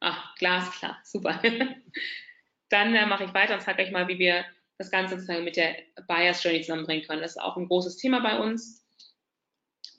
[0.00, 1.40] Ach, glasklar, super.
[2.68, 4.44] Dann äh, mache ich weiter und zeige euch mal, wie wir
[4.78, 5.76] das Ganze sozusagen mit der
[6.08, 7.22] Buyers Journey zusammenbringen können.
[7.22, 8.84] Das ist auch ein großes Thema bei uns.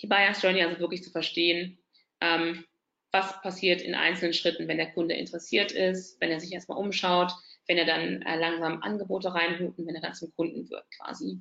[0.02, 1.78] Die Buyers Journey also wirklich zu verstehen,
[2.22, 2.66] ähm,
[3.12, 7.32] was passiert in einzelnen Schritten, wenn der Kunde interessiert ist, wenn er sich erstmal umschaut,
[7.68, 11.40] wenn er dann äh, langsam Angebote reinholt und wenn er dann zum Kunden wird quasi.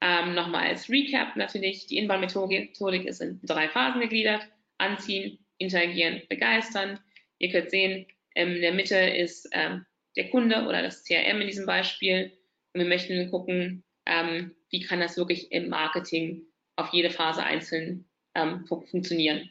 [0.00, 4.46] Ähm, Nochmal als Recap natürlich, die Inbound-Methodik ist in drei Phasen gegliedert.
[4.78, 7.00] Anziehen, interagieren, begeistern.
[7.38, 11.66] Ihr könnt sehen, in der Mitte ist ähm, der Kunde oder das CRM in diesem
[11.66, 12.32] Beispiel.
[12.72, 18.08] Und wir möchten gucken, ähm, wie kann das wirklich im Marketing auf jede Phase einzeln
[18.34, 19.50] ähm, funktionieren.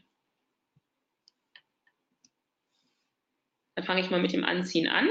[3.75, 5.09] Dann fange ich mal mit dem Anziehen an.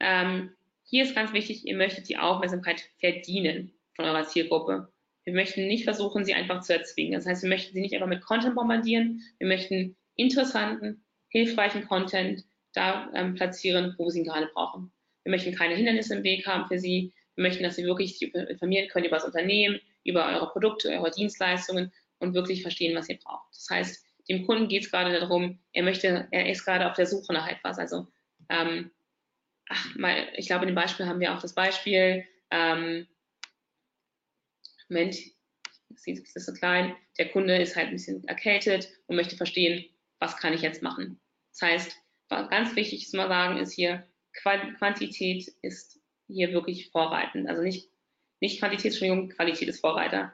[0.00, 4.92] Ähm, hier ist ganz wichtig, ihr möchtet die Aufmerksamkeit verdienen von eurer Zielgruppe.
[5.24, 7.14] Wir möchten nicht versuchen, sie einfach zu erzwingen.
[7.14, 9.22] Das heißt, wir möchten sie nicht einfach mit Content bombardieren.
[9.38, 14.92] Wir möchten interessanten, hilfreichen Content da ähm, platzieren, wo sie gerade brauchen.
[15.24, 17.12] Wir möchten keine Hindernisse im Weg haben für sie.
[17.34, 21.10] Wir möchten, dass sie wirklich sich informieren können über das Unternehmen, über eure Produkte, eure
[21.10, 23.48] Dienstleistungen und wirklich verstehen, was ihr braucht.
[23.54, 27.06] Das heißt, dem Kunden geht es gerade darum, er möchte, er ist gerade auf der
[27.06, 27.78] Suche nach etwas.
[27.78, 28.06] Also,
[28.48, 28.90] ähm,
[29.68, 33.06] ach, mal, ich glaube, in dem Beispiel haben wir auch das Beispiel, ähm,
[34.88, 35.16] Moment,
[35.88, 39.84] das ist so klein, der Kunde ist halt ein bisschen erkältet und möchte verstehen,
[40.18, 41.20] was kann ich jetzt machen.
[41.50, 42.01] Das heißt,
[42.48, 47.48] ganz wichtig zu mal sagen ist hier, Quantität ist hier wirklich vorreitend.
[47.48, 47.90] Also nicht,
[48.40, 50.32] nicht Quantität, Entschuldigung, Qualität ist Vorreiter.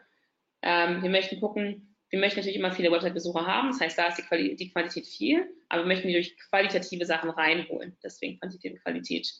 [0.62, 4.18] Ähm, wir möchten gucken, wir möchten natürlich immer viele Website-Besucher haben, das heißt, da ist
[4.18, 8.72] die, Quali die Quantität viel, aber wir möchten die durch qualitative Sachen reinholen, deswegen Quantität
[8.72, 9.30] und Qualität.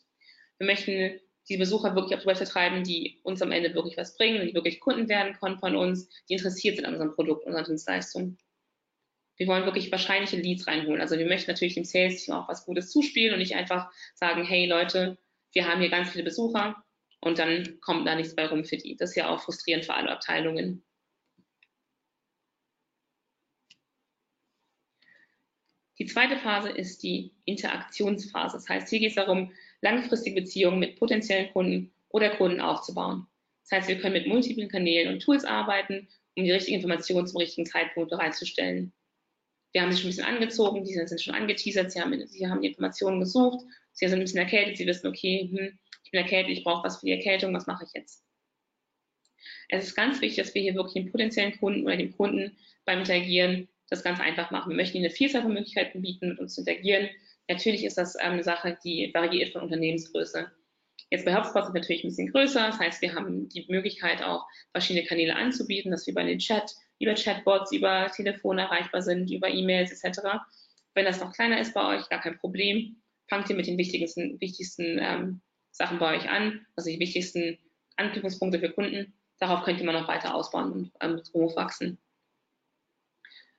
[0.59, 1.19] Wir möchten
[1.49, 4.55] die Besucher wirklich auf die Website treiben, die uns am Ende wirklich was bringen, die
[4.55, 8.37] wirklich Kunden werden können von uns, die interessiert sind an unserem Produkt, unserer Dienstleistung.
[9.39, 11.01] Wir wollen wirklich wahrscheinliche Leads reinholen.
[11.01, 14.67] Also wir möchten natürlich dem Sales-Team auch was Gutes zuspielen und nicht einfach sagen, hey
[14.67, 15.17] Leute,
[15.53, 16.85] wir haben hier ganz viele Besucher
[17.21, 18.97] und dann kommt da nichts bei rum für die.
[18.97, 20.85] Das ist ja auch frustrierend für alle Abteilungen.
[25.99, 28.57] Die zweite Phase ist die Interaktionsphase.
[28.57, 33.27] Das heißt, hier geht es darum, langfristige Beziehungen mit potenziellen Kunden oder Kunden aufzubauen.
[33.63, 37.39] Das heißt, wir können mit multiplen Kanälen und Tools arbeiten, um die richtigen Informationen zum
[37.39, 38.93] richtigen Zeitpunkt bereitzustellen.
[39.73, 42.63] Wir haben sie schon ein bisschen angezogen, die sind schon angeteasert, sie haben, sie haben
[42.63, 46.65] Informationen gesucht, sie sind ein bisschen erkältet, sie wissen, okay, hm, ich bin erkältet, ich
[46.65, 48.25] brauche was für die Erkältung, was mache ich jetzt?
[49.69, 53.01] Es ist ganz wichtig, dass wir hier wirklich den potenziellen Kunden oder dem Kunden beim
[53.01, 54.71] Interagieren das ganz einfach machen.
[54.71, 57.09] Wir möchten ihnen eine Vielzahl von Möglichkeiten bieten, mit uns zu interagieren.
[57.49, 60.51] Natürlich ist das ähm, eine Sache, die variiert von Unternehmensgröße.
[61.11, 62.67] Jetzt bei HubSpot sind wir natürlich ein bisschen größer.
[62.67, 66.75] Das heißt, wir haben die Möglichkeit, auch verschiedene Kanäle anzubieten, dass wir über den Chat,
[66.99, 70.21] über Chatbots, über Telefon erreichbar sind, über E-Mails etc.
[70.95, 72.97] Wenn das noch kleiner ist bei euch, gar kein Problem.
[73.29, 77.59] Fangt ihr mit den wichtigsten, wichtigsten ähm, Sachen bei euch an, also die wichtigsten
[77.97, 79.15] Anknüpfungspunkte für Kunden.
[79.39, 81.99] Darauf könnt ihr immer noch weiter ausbauen und ähm, hochwachsen.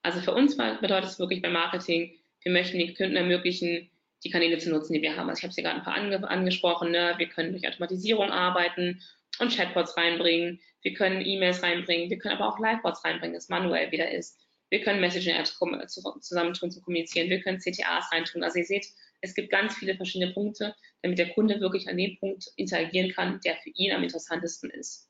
[0.01, 3.89] Also für uns bedeutet es wirklich beim Marketing, wir möchten den Kunden ermöglichen,
[4.23, 5.29] die Kanäle zu nutzen, die wir haben.
[5.29, 6.91] Also ich habe sie gerade ein paar ange angesprochen.
[6.91, 7.15] Ne?
[7.17, 9.01] Wir können durch Automatisierung arbeiten
[9.39, 10.59] und Chatbots reinbringen.
[10.81, 12.09] Wir können E-Mails reinbringen.
[12.09, 14.39] Wir können aber auch Livebots reinbringen, das manuell wieder ist.
[14.69, 15.57] Wir können Messaging-Apps
[16.21, 17.29] zusammentun zu kommunizieren.
[17.29, 18.43] Wir können CTAs reintun.
[18.43, 18.85] Also ihr seht,
[19.21, 23.39] es gibt ganz viele verschiedene Punkte, damit der Kunde wirklich an dem Punkt interagieren kann,
[23.41, 25.09] der für ihn am interessantesten ist.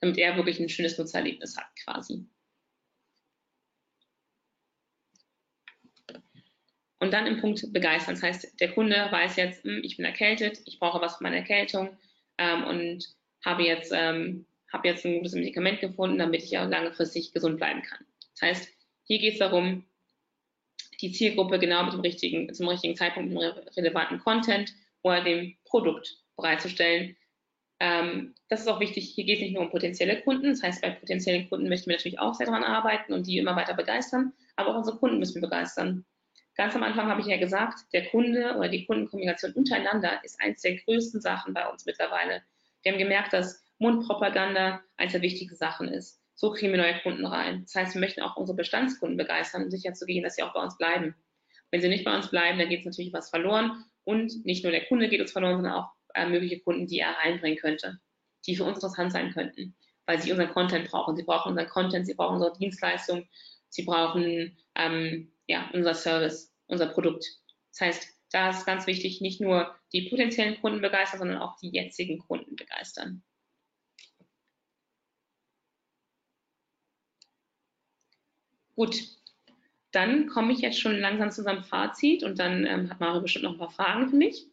[0.00, 2.26] Damit er wirklich ein schönes Nutzererlebnis hat quasi.
[7.00, 8.14] Und dann im Punkt begeistern.
[8.14, 11.36] Das heißt, der Kunde weiß jetzt, hm, ich bin erkältet, ich brauche was für meine
[11.36, 11.98] Erkältung
[12.40, 13.06] ähm, und
[13.44, 17.82] habe jetzt, ähm, habe jetzt ein gutes Medikament gefunden, damit ich auch langfristig gesund bleiben
[17.82, 18.04] kann.
[18.34, 18.68] Das heißt,
[19.04, 19.84] hier geht es darum,
[21.00, 24.72] die Zielgruppe genau mit dem richtigen, zum richtigen Zeitpunkt mit dem relevanten Content
[25.02, 27.16] oder dem Produkt bereitzustellen.
[27.78, 30.82] Ähm, das ist auch wichtig, hier geht es nicht nur um potenzielle Kunden, das heißt,
[30.82, 34.32] bei potenziellen Kunden möchten wir natürlich auch sehr daran arbeiten und die immer weiter begeistern,
[34.56, 36.04] aber auch unsere Kunden müssen wir begeistern.
[36.56, 40.60] Ganz am Anfang habe ich ja gesagt, der Kunde oder die Kundenkommunikation untereinander ist eines
[40.62, 42.42] der größten Sachen bei uns mittlerweile.
[42.82, 46.20] Wir haben gemerkt, dass Mundpropaganda eines der wichtigen Sachen ist.
[46.34, 47.62] So kriegen wir neue Kunden rein.
[47.64, 50.76] Das heißt, wir möchten auch unsere Bestandskunden begeistern, um sicherzugehen, dass sie auch bei uns
[50.76, 51.14] bleiben.
[51.70, 54.72] Wenn sie nicht bei uns bleiben, dann geht es natürlich was verloren Und nicht nur
[54.72, 58.00] der Kunde geht uns verloren, sondern auch äh, mögliche Kunden, die er reinbringen könnte,
[58.46, 61.16] die für uns interessant sein könnten, weil sie unseren Content brauchen.
[61.16, 63.28] Sie brauchen unseren Content, sie brauchen unsere Dienstleistung,
[63.68, 67.26] sie brauchen ähm, ja, unser Service, unser Produkt.
[67.72, 71.70] Das heißt, da ist ganz wichtig, nicht nur die potenziellen Kunden begeistern, sondern auch die
[71.70, 73.24] jetzigen Kunden begeistern.
[78.76, 79.02] Gut,
[79.90, 83.44] dann komme ich jetzt schon langsam zu unserem Fazit und dann ähm, hat Mario bestimmt
[83.44, 84.46] noch ein paar Fragen für mich.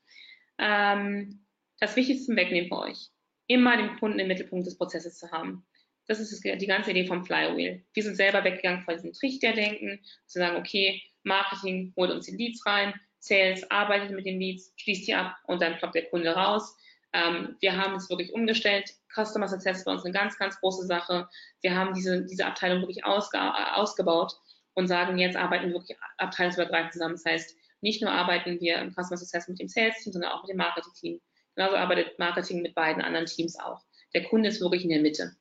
[0.57, 1.45] Ähm,
[1.79, 3.11] das Wichtigste zum Wegnehmen für euch.
[3.45, 5.65] Immer den Kunden im Mittelpunkt des Prozesses zu haben.
[6.07, 7.83] Das ist die ganze Idee vom Flywheel.
[7.93, 12.65] Wir sind selber weggegangen von diesem Trichterdenken, zu sagen, okay, Marketing holt uns die Leads
[12.65, 16.77] rein, Sales arbeitet mit den Leads, schließt die ab und dann ploppt der Kunde raus.
[17.13, 18.89] Ähm, wir haben es wirklich umgestellt.
[19.13, 21.27] Customer Success ist bei uns eine ganz, ganz große Sache.
[21.61, 23.37] Wir haben diese, diese Abteilung wirklich ausge,
[23.75, 24.33] ausgebaut
[24.75, 27.15] und sagen, jetzt arbeiten wir wirklich abteilungsübergreifend zusammen.
[27.15, 30.51] Das heißt, nicht nur arbeiten wir im Customer Success mit dem Sales-Team, sondern auch mit
[30.51, 31.19] dem Marketing-Team.
[31.55, 33.81] Genauso arbeitet Marketing mit beiden anderen Teams auch.
[34.13, 35.35] Der Kunde ist wirklich in der Mitte.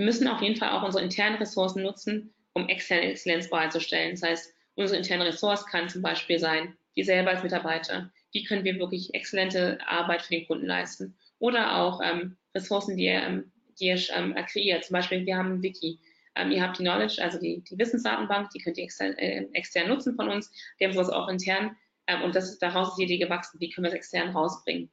[0.00, 4.12] Wir müssen auf jeden Fall auch unsere internen Ressourcen nutzen, um externe Exzellenz bereitzustellen.
[4.12, 8.64] Das heißt, unsere interne Ressource kann zum Beispiel sein, wir selber als Mitarbeiter, wie können
[8.64, 11.18] wir wirklich exzellente Arbeit für den Kunden leisten.
[11.38, 14.86] Oder auch ähm, Ressourcen, die ihr, ähm, die ihr ähm, kreiert.
[14.86, 15.98] Zum Beispiel, wir haben ein Wiki.
[16.34, 19.88] Ähm, ihr habt die Knowledge, also die, die Wissensdatenbank, die könnt ihr extern, äh, extern
[19.88, 20.50] nutzen von uns.
[20.78, 21.76] Wir haben sowas auch intern.
[22.06, 24.90] Ähm, und das, daraus ist die Idee gewachsen, wie können wir es extern rausbringen.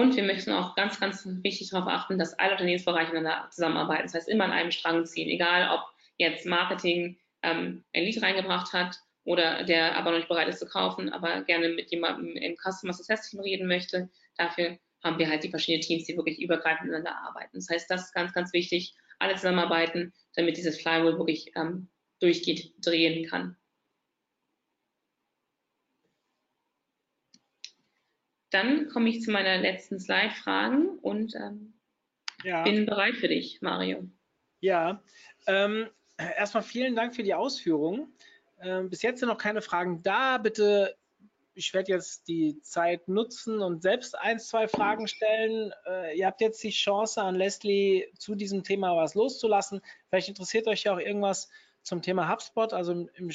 [0.00, 4.04] Und wir möchten auch ganz, ganz wichtig darauf achten, dass alle Unternehmensbereiche miteinander zusammenarbeiten.
[4.04, 5.82] Das heißt, immer an einem Strang ziehen, egal ob
[6.16, 10.64] jetzt Marketing ähm, ein Lied reingebracht hat oder der aber noch nicht bereit ist zu
[10.64, 14.08] kaufen, aber gerne mit jemandem im Customer Success Team reden möchte.
[14.38, 17.58] Dafür haben wir halt die verschiedenen Teams, die wirklich übergreifend miteinander arbeiten.
[17.58, 22.72] Das heißt, das ist ganz, ganz wichtig, alle zusammenarbeiten, damit dieses Flywheel wirklich ähm, durchgeht,
[22.82, 23.54] drehen kann.
[28.50, 31.74] Dann komme ich zu meiner letzten Slide, Fragen und ähm,
[32.42, 32.62] ja.
[32.62, 34.08] bin bereit für dich, Mario.
[34.60, 35.02] Ja,
[35.46, 38.12] ähm, erstmal vielen Dank für die Ausführungen.
[38.60, 40.38] Ähm, bis jetzt sind noch keine Fragen da.
[40.38, 40.96] Bitte,
[41.54, 45.72] ich werde jetzt die Zeit nutzen und selbst ein, zwei Fragen stellen.
[45.86, 49.80] Äh, ihr habt jetzt die Chance an Leslie zu diesem Thema was loszulassen.
[50.08, 51.48] Vielleicht interessiert euch ja auch irgendwas
[51.82, 52.72] zum Thema HubSpot.
[52.72, 53.30] Also im,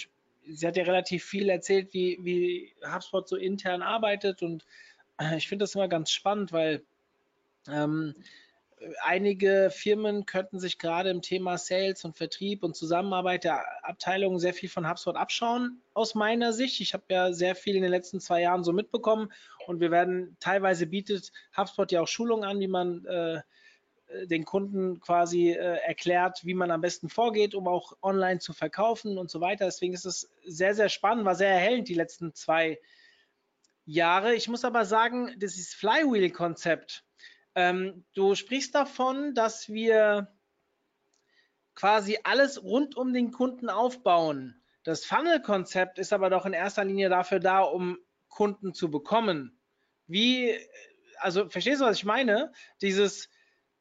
[0.47, 4.65] sie hat ja relativ viel erzählt, wie, wie HubSpot so intern arbeitet und
[5.37, 6.83] ich finde das immer ganz spannend, weil
[7.67, 8.15] ähm,
[9.01, 14.53] einige Firmen könnten sich gerade im Thema Sales und Vertrieb und Zusammenarbeit der Abteilungen sehr
[14.53, 16.81] viel von HubSpot abschauen, aus meiner Sicht.
[16.81, 19.31] Ich habe ja sehr viel in den letzten zwei Jahren so mitbekommen
[19.67, 23.41] und wir werden teilweise bietet HubSpot ja auch Schulungen an, wie man äh,
[24.27, 29.17] den Kunden quasi äh, erklärt, wie man am besten vorgeht, um auch online zu verkaufen
[29.17, 29.65] und so weiter.
[29.65, 32.79] Deswegen ist es sehr, sehr spannend, war sehr erhellend die letzten zwei Jahre.
[33.85, 37.05] Ich muss aber sagen, das ist Flywheel-Konzept
[37.55, 40.27] ähm, du sprichst davon, dass wir
[41.73, 44.61] quasi alles rund um den Kunden aufbauen.
[44.83, 49.57] Das Funnel-Konzept ist aber doch in erster Linie dafür da, um Kunden zu bekommen.
[50.05, 50.53] Wie,
[51.17, 52.51] also verstehst du, was ich meine?
[52.81, 53.29] Dieses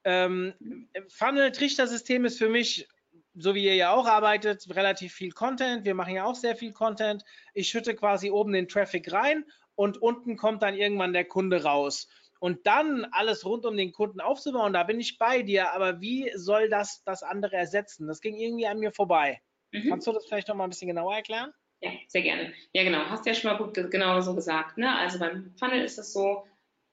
[0.05, 2.89] ähm, Funnel-Trichtersystem ist für mich,
[3.35, 5.85] so wie ihr ja auch arbeitet, relativ viel Content.
[5.85, 7.25] Wir machen ja auch sehr viel Content.
[7.53, 12.09] Ich schütte quasi oben den Traffic rein und unten kommt dann irgendwann der Kunde raus
[12.45, 15.73] und dann alles rund um den Kunden aufzubauen, da bin ich bei dir.
[15.73, 18.07] Aber wie soll das das andere ersetzen?
[18.07, 19.41] Das ging irgendwie an mir vorbei.
[19.73, 19.89] Mhm.
[19.89, 21.53] Kannst du das vielleicht noch mal ein bisschen genauer erklären?
[21.81, 22.53] Ja, sehr gerne.
[22.73, 22.99] Ja, genau.
[23.07, 24.79] Hast ja schon mal gut genau so gesagt.
[24.79, 24.95] Ne?
[24.95, 26.45] Also beim Funnel ist es so,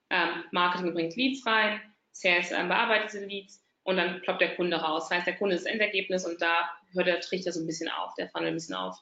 [0.09, 4.77] ähm, Marketing bringt Leads rein, Sales ähm, bearbeitet diese Leads und dann ploppt der Kunde
[4.77, 5.09] raus.
[5.09, 7.89] Das heißt, der Kunde ist das Endergebnis und da hört der Trichter so ein bisschen
[7.89, 8.97] auf, der Funnel ein bisschen auf.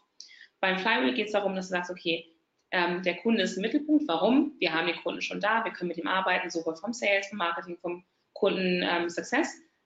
[0.62, 2.26] Beim Flywheel geht es darum, dass du sagst, okay,
[2.72, 4.08] ähm, der Kunde ist im Mittelpunkt.
[4.08, 4.54] Warum?
[4.60, 7.38] Wir haben den Kunden schon da, wir können mit ihm arbeiten, sowohl vom Sales, vom
[7.38, 8.04] Marketing, vom
[8.34, 9.08] Kunden ähm.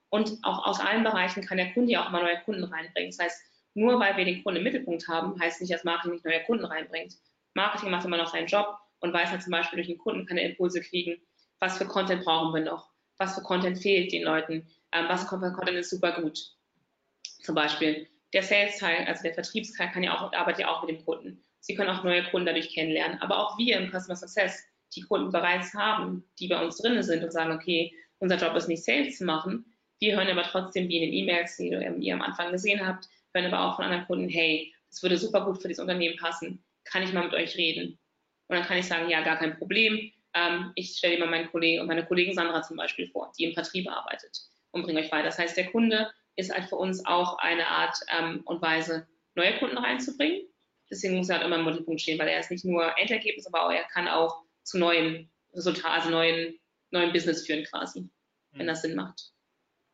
[0.09, 3.11] Und auch aus allen Bereichen kann der Kunde ja auch mal neue Kunden reinbringen.
[3.11, 3.41] Das heißt,
[3.73, 6.65] nur weil wir den Kunden im Mittelpunkt haben, heißt nicht, dass Marketing nicht neue Kunden
[6.65, 7.15] reinbringt.
[7.55, 10.43] Marketing macht immer noch seinen Job und weiß halt zum Beispiel durch den Kunden keine
[10.43, 11.19] Impulse kriegen,
[11.59, 15.29] was für Content brauchen wir noch, was für Content fehlt den Leuten, ähm, was für
[15.29, 16.39] Content ist super gut.
[17.41, 21.05] Zum Beispiel der Sales-Teil, also der Vertriebsteil, kann ja auch, arbeitet ja auch mit dem
[21.05, 21.43] Kunden.
[21.63, 23.21] Sie können auch neue Kunden dadurch kennenlernen.
[23.21, 27.23] Aber auch wir im Customer Success, die Kunden bereits haben, die bei uns drin sind
[27.23, 29.65] und sagen, okay, unser Job ist nicht Sales zu machen.
[29.99, 33.45] Wir hören aber trotzdem, wie in den E-Mails, die ihr am Anfang gesehen habt, hören
[33.45, 36.61] aber auch von anderen Kunden, hey, das würde super gut für dieses Unternehmen passen.
[36.83, 37.97] Kann ich mal mit euch reden?
[38.49, 40.11] Und dann kann ich sagen, ja, gar kein Problem.
[40.33, 43.45] Ähm, ich stelle dir mal meinen Kollegen und meine Kollegin Sandra zum Beispiel vor, die
[43.45, 44.37] im Vertrieb arbeitet
[44.71, 45.27] und bringe euch weiter.
[45.27, 49.57] Das heißt, der Kunde ist halt für uns auch eine Art ähm, und Weise, neue
[49.59, 50.41] Kunden reinzubringen
[50.93, 53.65] Deswegen muss er halt immer im Mittelpunkt stehen, weil er ist nicht nur Endergebnis, aber
[53.65, 56.59] auch, er kann auch zu neuen Resultaten, also neuen,
[56.91, 58.09] neuen Business führen quasi, mhm.
[58.51, 59.33] wenn das Sinn macht.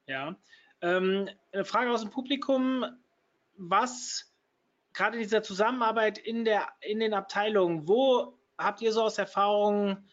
[0.08, 0.36] Ja.
[0.82, 2.86] Ähm, eine Frage aus dem Publikum.
[3.56, 4.34] Was
[4.93, 10.06] gerade in dieser Zusammenarbeit in, der, in den Abteilungen, wo habt ihr so aus Erfahrung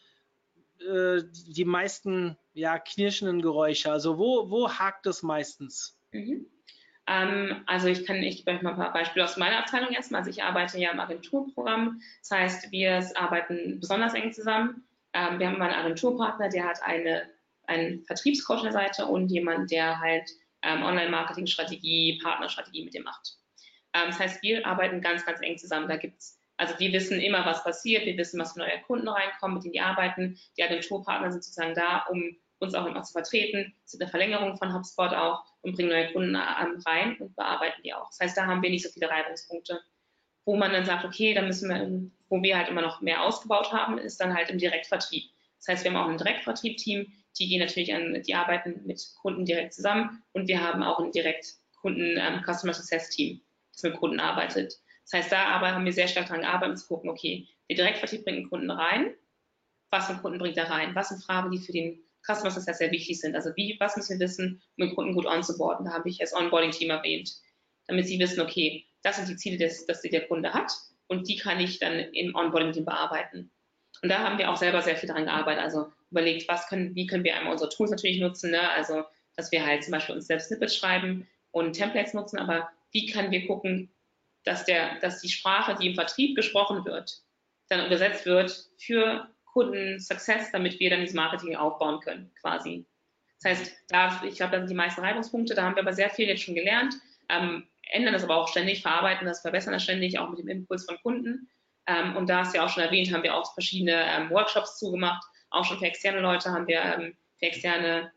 [0.79, 3.91] äh, die meisten ja, knirschenden Geräusche?
[3.91, 5.99] Also wo, wo hakt es meistens?
[6.11, 6.45] Mhm.
[7.07, 10.19] Ähm, also ich kann, ich gebe euch mal ein paar Beispiele aus meiner Abteilung erstmal.
[10.19, 12.01] Also ich arbeite ja im Agenturprogramm.
[12.21, 14.87] Das heißt, wir arbeiten besonders eng zusammen.
[15.13, 17.29] Ähm, wir haben einen Agenturpartner, der hat eine,
[17.65, 20.29] einen Vertriebscoach an der Seite und jemand, der halt
[20.63, 23.37] ähm, Online-Marketing-Strategie, Partnerstrategie mit dem macht.
[23.93, 25.87] Ähm, das heißt, wir arbeiten ganz, ganz eng zusammen.
[25.87, 29.55] Da gibt's also wir wissen immer, was passiert, wir wissen, was für neue Kunden reinkommen,
[29.55, 30.39] mit denen die arbeiten.
[30.57, 34.73] Die Agenturpartner sind sozusagen da, um uns auch immer zu vertreten, sind eine Verlängerung von
[34.73, 38.07] HubSpot auch und bringen neue Kunden rein und bearbeiten die auch.
[38.09, 39.81] Das heißt, da haben wir nicht so viele Reibungspunkte.
[40.45, 43.71] Wo man dann sagt, okay, da müssen wir, wo wir halt immer noch mehr ausgebaut
[43.73, 45.29] haben, ist dann halt im Direktvertrieb.
[45.59, 49.45] Das heißt, wir haben auch ein Direktvertrieb-Team, die gehen natürlich an, die arbeiten mit Kunden
[49.45, 54.73] direkt zusammen und wir haben auch ein Direktkunden ähm, das mit Kunden arbeitet.
[55.03, 58.23] Das heißt, da aber haben wir sehr stark daran gearbeitet, zu gucken, okay, der Direktvertrieb
[58.23, 59.13] bringt einen Kunden rein,
[59.89, 62.77] was für einen Kunden bringt er rein, was sind Fragen, die für den Customer Success
[62.77, 63.35] sehr wichtig sind.
[63.35, 65.85] Also wie, was müssen wir wissen, um den Kunden gut onzuboarden?
[65.85, 67.31] Da habe ich das Onboarding-Team erwähnt,
[67.87, 70.71] damit sie wissen, okay, das sind die Ziele, des, dass der Kunde hat
[71.07, 73.51] und die kann ich dann im Onboarding-Team bearbeiten.
[74.01, 75.63] Und da haben wir auch selber sehr viel daran gearbeitet.
[75.63, 78.69] Also überlegt, was können, wie können wir einmal unsere Tools natürlich nutzen, ne?
[78.71, 79.03] also
[79.35, 83.31] dass wir halt zum Beispiel uns selbst Snippets schreiben und Templates nutzen, aber wie können
[83.31, 83.93] wir gucken,
[84.43, 87.21] dass, der, dass die Sprache, die im Vertrieb gesprochen wird,
[87.69, 92.85] dann übersetzt wird für Kunden Success, damit wir dann dieses Marketing aufbauen können, quasi.
[93.41, 96.11] Das heißt, da, ich glaube, das sind die meisten Reibungspunkte, da haben wir aber sehr
[96.11, 96.93] viel jetzt schon gelernt,
[97.29, 100.85] ähm, ändern das aber auch ständig, verarbeiten das, verbessern das ständig, auch mit dem Impuls
[100.85, 101.49] von Kunden.
[101.87, 104.77] Ähm, und da hast du ja auch schon erwähnt, haben wir auch verschiedene ähm, Workshops
[104.77, 108.11] zugemacht, auch schon für externe Leute haben wir ähm, für externe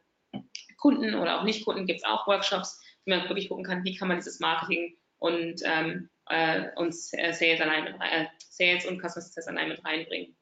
[0.76, 4.08] Kunden oder auch Nicht-Kunden gibt es auch Workshops, wie man wirklich gucken kann, wie kann
[4.08, 9.68] man dieses Marketing und, ähm, äh, und Sales, allein äh, Sales und Customer Success allein
[9.68, 10.36] mit reinbringen.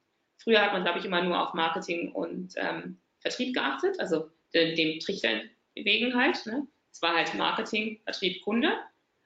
[0.48, 4.74] Früher hat man, glaube ich, immer nur auf Marketing und ähm, Vertrieb geachtet, also de,
[4.74, 5.42] dem Trichter
[5.74, 6.46] bewegen halt.
[6.46, 6.66] Ne?
[6.90, 8.72] Es war halt Marketing, Vertrieb, Kunde.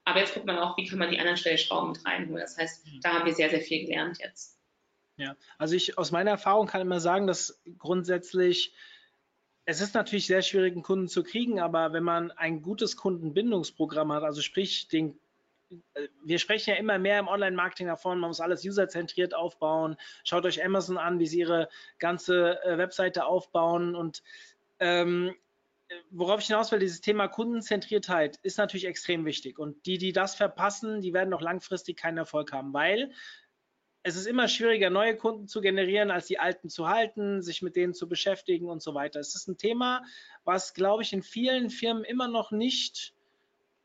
[0.05, 2.41] Aber jetzt guckt man auch, wie kann man die anderen Stellschrauben mit reinholen.
[2.41, 3.01] Das heißt, mhm.
[3.03, 4.59] da haben wir sehr, sehr viel gelernt jetzt.
[5.16, 8.75] Ja, also ich aus meiner Erfahrung kann immer sagen, dass grundsätzlich
[9.64, 14.11] es ist natürlich sehr schwierig, einen Kunden zu kriegen, aber wenn man ein gutes Kundenbindungsprogramm
[14.11, 15.20] hat, also sprich den
[16.25, 19.97] wir sprechen ja immer mehr im Online-Marketing davon, man muss alles userzentriert aufbauen.
[20.25, 21.68] Schaut euch Amazon an, wie sie ihre
[21.99, 24.23] ganze äh, Webseite aufbauen und
[24.79, 25.35] ähm,
[26.11, 29.59] worauf ich hinaus will, dieses Thema Kundenzentriertheit ist natürlich extrem wichtig.
[29.59, 33.12] Und die, die das verpassen, die werden auch langfristig keinen Erfolg haben, weil
[34.05, 37.77] es ist immer schwieriger, neue Kunden zu generieren, als die alten zu halten, sich mit
[37.77, 39.20] denen zu beschäftigen und so weiter.
[39.20, 40.03] Es ist ein Thema,
[40.45, 43.14] was, glaube ich, in vielen Firmen immer noch nicht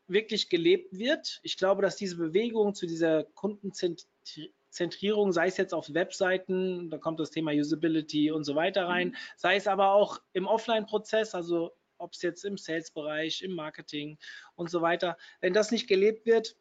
[0.08, 1.40] wirklich gelebt wird.
[1.44, 7.20] Ich glaube, dass diese Bewegung zu dieser Kundenzentrierung, sei es jetzt auf Webseiten, da kommt
[7.20, 9.16] das Thema Usability und so weiter rein, mhm.
[9.36, 14.18] sei es aber auch im Offline-Prozess, also ob es jetzt im Sales-Bereich, im Marketing
[14.56, 16.56] und so weiter, wenn das nicht gelebt wird,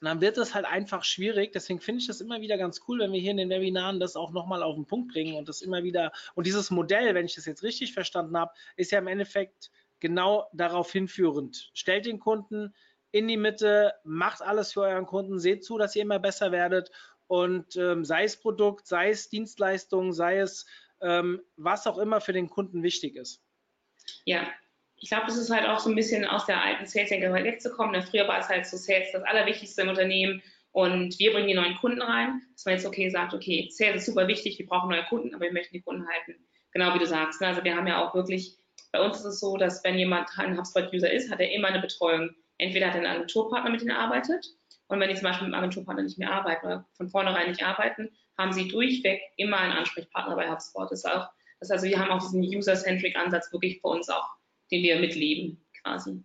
[0.00, 1.52] dann wird es halt einfach schwierig.
[1.52, 4.16] Deswegen finde ich das immer wieder ganz cool, wenn wir hier in den Webinaren das
[4.16, 7.36] auch nochmal auf den Punkt bringen und das immer wieder, und dieses Modell, wenn ich
[7.36, 9.70] das jetzt richtig verstanden habe, ist ja im Endeffekt
[10.02, 11.70] genau darauf hinführend.
[11.72, 12.74] Stellt den Kunden
[13.12, 16.90] in die Mitte, macht alles für euren Kunden, seht zu, dass ihr immer besser werdet
[17.28, 20.66] und ähm, sei es Produkt, sei es Dienstleistung, sei es
[21.00, 23.40] ähm, was auch immer für den Kunden wichtig ist.
[24.24, 24.46] Ja,
[24.96, 27.92] ich glaube, das ist halt auch so ein bisschen aus der alten Sales-Denke wegzukommen.
[27.92, 30.42] Denn früher war es halt so Sales das Allerwichtigste im Unternehmen
[30.72, 34.06] und wir bringen die neuen Kunden rein, dass man jetzt okay sagt, okay, Sales ist
[34.06, 36.42] super wichtig, wir brauchen neue Kunden, aber wir möchten die Kunden halten.
[36.72, 37.40] Genau wie du sagst.
[37.40, 37.48] Ne?
[37.48, 38.58] Also wir haben ja auch wirklich
[38.92, 41.80] bei uns ist es so, dass wenn jemand ein HubSpot-User ist, hat er immer eine
[41.80, 42.30] Betreuung.
[42.58, 44.46] Entweder hat er einen Agenturpartner, mit dem er arbeitet,
[44.88, 47.64] und wenn die zum Beispiel mit dem Agenturpartner nicht mehr arbeiten oder von vornherein nicht
[47.64, 50.90] arbeiten, haben sie durchweg immer einen Ansprechpartner bei HubSpot.
[50.90, 54.28] Das auch, das also wir haben auch diesen User-Centric Ansatz wirklich bei uns auch,
[54.70, 56.22] den wir mitleben, quasi.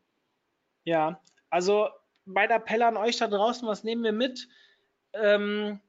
[0.84, 1.88] Ja, also
[2.26, 4.50] bei der Appell an euch da draußen, was nehmen wir mit?
[5.14, 5.80] Ähm,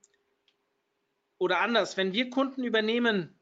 [1.38, 3.37] oder anders, wenn wir Kunden übernehmen,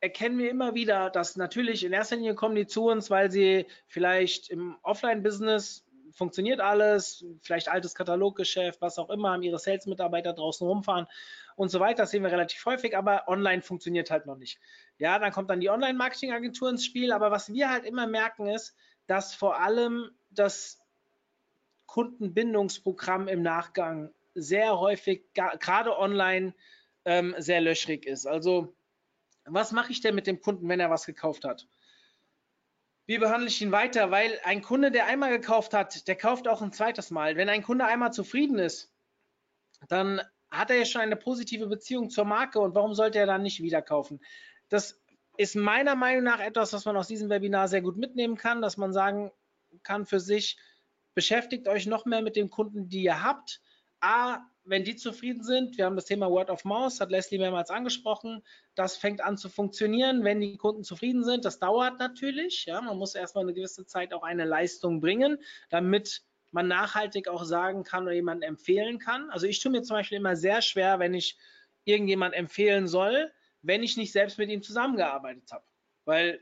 [0.00, 3.66] erkennen wir immer wieder, dass natürlich in erster Linie kommen die zu uns, weil sie
[3.86, 10.66] vielleicht im Offline-Business funktioniert alles, vielleicht altes Kataloggeschäft, was auch immer, haben ihre Sales-Mitarbeiter draußen
[10.66, 11.06] rumfahren
[11.56, 12.02] und so weiter.
[12.02, 14.58] Das sehen wir relativ häufig, aber online funktioniert halt noch nicht.
[14.98, 18.74] Ja, dann kommt dann die Online-Marketing-Agentur ins Spiel, aber was wir halt immer merken ist,
[19.06, 20.80] dass vor allem das
[21.86, 26.54] Kundenbindungsprogramm im Nachgang sehr häufig, gerade online,
[27.04, 28.26] ähm, sehr löchrig ist.
[28.26, 28.74] Also,
[29.44, 31.66] was mache ich denn mit dem Kunden, wenn er was gekauft hat?
[33.06, 34.10] Wie behandle ich ihn weiter?
[34.10, 37.36] Weil ein Kunde, der einmal gekauft hat, der kauft auch ein zweites Mal.
[37.36, 38.92] Wenn ein Kunde einmal zufrieden ist,
[39.88, 40.20] dann
[40.50, 43.62] hat er ja schon eine positive Beziehung zur Marke und warum sollte er dann nicht
[43.62, 44.20] wieder kaufen?
[44.68, 45.00] Das
[45.36, 48.76] ist meiner Meinung nach etwas, was man aus diesem Webinar sehr gut mitnehmen kann, dass
[48.76, 49.30] man sagen
[49.82, 50.58] kann für sich,
[51.14, 53.60] beschäftigt euch noch mehr mit den Kunden, die ihr habt.
[54.00, 54.40] A,
[54.70, 58.42] wenn die zufrieden sind, wir haben das Thema Word of Mouse, hat Leslie mehrmals angesprochen,
[58.76, 61.44] das fängt an zu funktionieren, wenn die Kunden zufrieden sind.
[61.44, 65.38] Das dauert natürlich, ja, man muss erstmal eine gewisse Zeit auch eine Leistung bringen,
[65.70, 69.28] damit man nachhaltig auch sagen kann oder jemanden empfehlen kann.
[69.30, 71.36] Also ich tue mir zum Beispiel immer sehr schwer, wenn ich
[71.84, 75.64] irgendjemand empfehlen soll, wenn ich nicht selbst mit ihm zusammengearbeitet habe.
[76.04, 76.40] Weil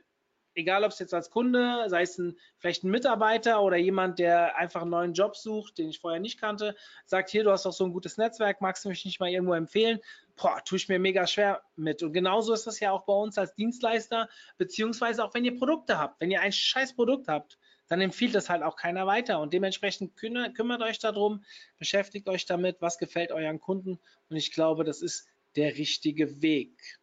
[0.58, 4.56] egal ob es jetzt als Kunde, sei es ein, vielleicht ein Mitarbeiter oder jemand, der
[4.56, 6.74] einfach einen neuen Job sucht, den ich vorher nicht kannte,
[7.06, 9.54] sagt, hier, du hast doch so ein gutes Netzwerk, magst du mich nicht mal irgendwo
[9.54, 10.00] empfehlen?
[10.36, 12.02] Boah, tue ich mir mega schwer mit.
[12.02, 14.28] Und genauso ist das ja auch bei uns als Dienstleister,
[14.58, 16.20] beziehungsweise auch wenn ihr Produkte habt.
[16.20, 19.40] Wenn ihr ein scheiß Produkt habt, dann empfiehlt das halt auch keiner weiter.
[19.40, 21.44] Und dementsprechend kümmert, kümmert euch darum,
[21.78, 23.98] beschäftigt euch damit, was gefällt euren Kunden.
[24.28, 26.98] Und ich glaube, das ist der richtige Weg.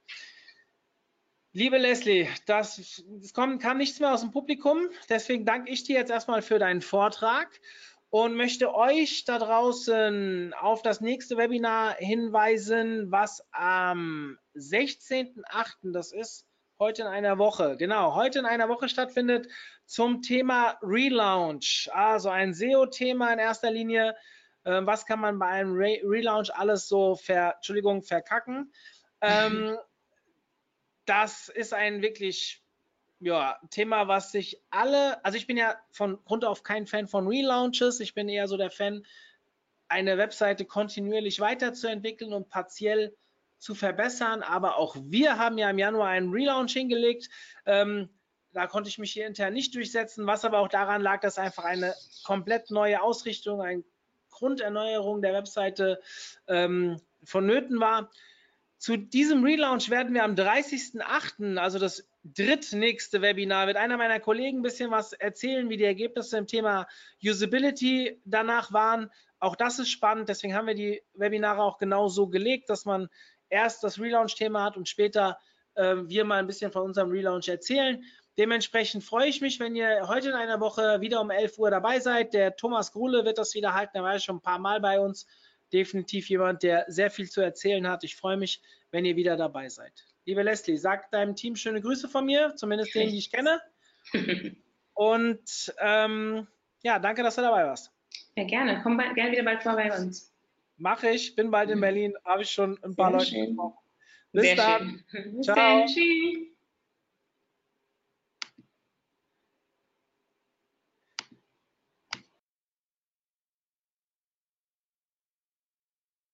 [1.58, 4.90] Liebe Leslie, das, es kommt, kam nichts mehr aus dem Publikum.
[5.08, 7.48] Deswegen danke ich dir jetzt erstmal für deinen Vortrag
[8.10, 16.46] und möchte euch da draußen auf das nächste Webinar hinweisen, was am 16.08., das ist
[16.78, 19.48] heute in einer Woche, genau, heute in einer Woche stattfindet
[19.86, 21.90] zum Thema Relaunch.
[21.94, 24.14] Also ein SEO-Thema in erster Linie.
[24.66, 28.74] Ähm, was kann man bei einem Re Relaunch alles so ver, Entschuldigung, verkacken?
[29.22, 29.78] Ähm,
[31.06, 32.64] das ist ein wirklich
[33.20, 37.28] ja, Thema, was sich alle, also ich bin ja von Grund auf kein Fan von
[37.28, 39.06] Relaunches, ich bin eher so der Fan,
[39.88, 43.16] eine Webseite kontinuierlich weiterzuentwickeln und partiell
[43.58, 44.44] zu verbessern.
[44.44, 47.30] Aber auch wir haben ja im Januar einen Relaunch hingelegt.
[47.66, 48.10] Ähm,
[48.54, 51.66] da konnte ich mich hier intern nicht durchsetzen, was aber auch daran lag, dass einfach
[51.66, 51.94] eine
[52.24, 53.84] komplett neue Ausrichtung, eine
[54.32, 56.02] Grunderneuerung der Webseite
[56.48, 58.12] ähm, vonnöten war.
[58.78, 64.60] Zu diesem Relaunch werden wir am 30.08., also das drittnächste Webinar, wird einer meiner Kollegen
[64.60, 66.88] ein bisschen was erzählen, wie die Ergebnisse im Thema
[67.24, 69.10] Usability danach waren.
[69.40, 73.08] Auch das ist spannend, deswegen haben wir die Webinare auch genau so gelegt, dass man
[73.50, 75.40] erst das Relaunch-Thema hat und später
[75.76, 78.04] äh, wir mal ein bisschen von unserem Relaunch erzählen.
[78.38, 82.00] Dementsprechend freue ich mich, wenn ihr heute in einer Woche wieder um 11 Uhr dabei
[82.00, 82.34] seid.
[82.34, 85.00] Der Thomas Gruhle wird das wieder halten, er war ja schon ein paar Mal bei
[85.00, 85.26] uns
[85.74, 88.04] definitiv jemand, der sehr viel zu erzählen hat.
[88.04, 88.62] Ich freue mich,
[88.92, 89.94] wenn ihr wieder dabei seid.
[90.26, 93.62] Liebe Leslie, sag deinem Team schöne Grüße von mir, zumindest denen, die ich kenne.
[94.94, 96.48] Und ähm,
[96.84, 97.92] ja, danke, dass du dabei warst.
[98.36, 98.80] Ja, gerne.
[98.82, 100.34] Komm bald, gerne wieder bald vorbei bei uns.
[100.78, 101.36] Mache ich.
[101.36, 102.14] Bin bald in Berlin.
[102.24, 103.86] Habe ich schon ein paar Sehr Leute gesprochen.
[104.32, 105.04] Bis Sehr dann.
[105.10, 105.38] schön.
[105.38, 105.56] Bis Ciao.
[105.56, 105.88] dann.
[105.88, 106.55] Tschüss.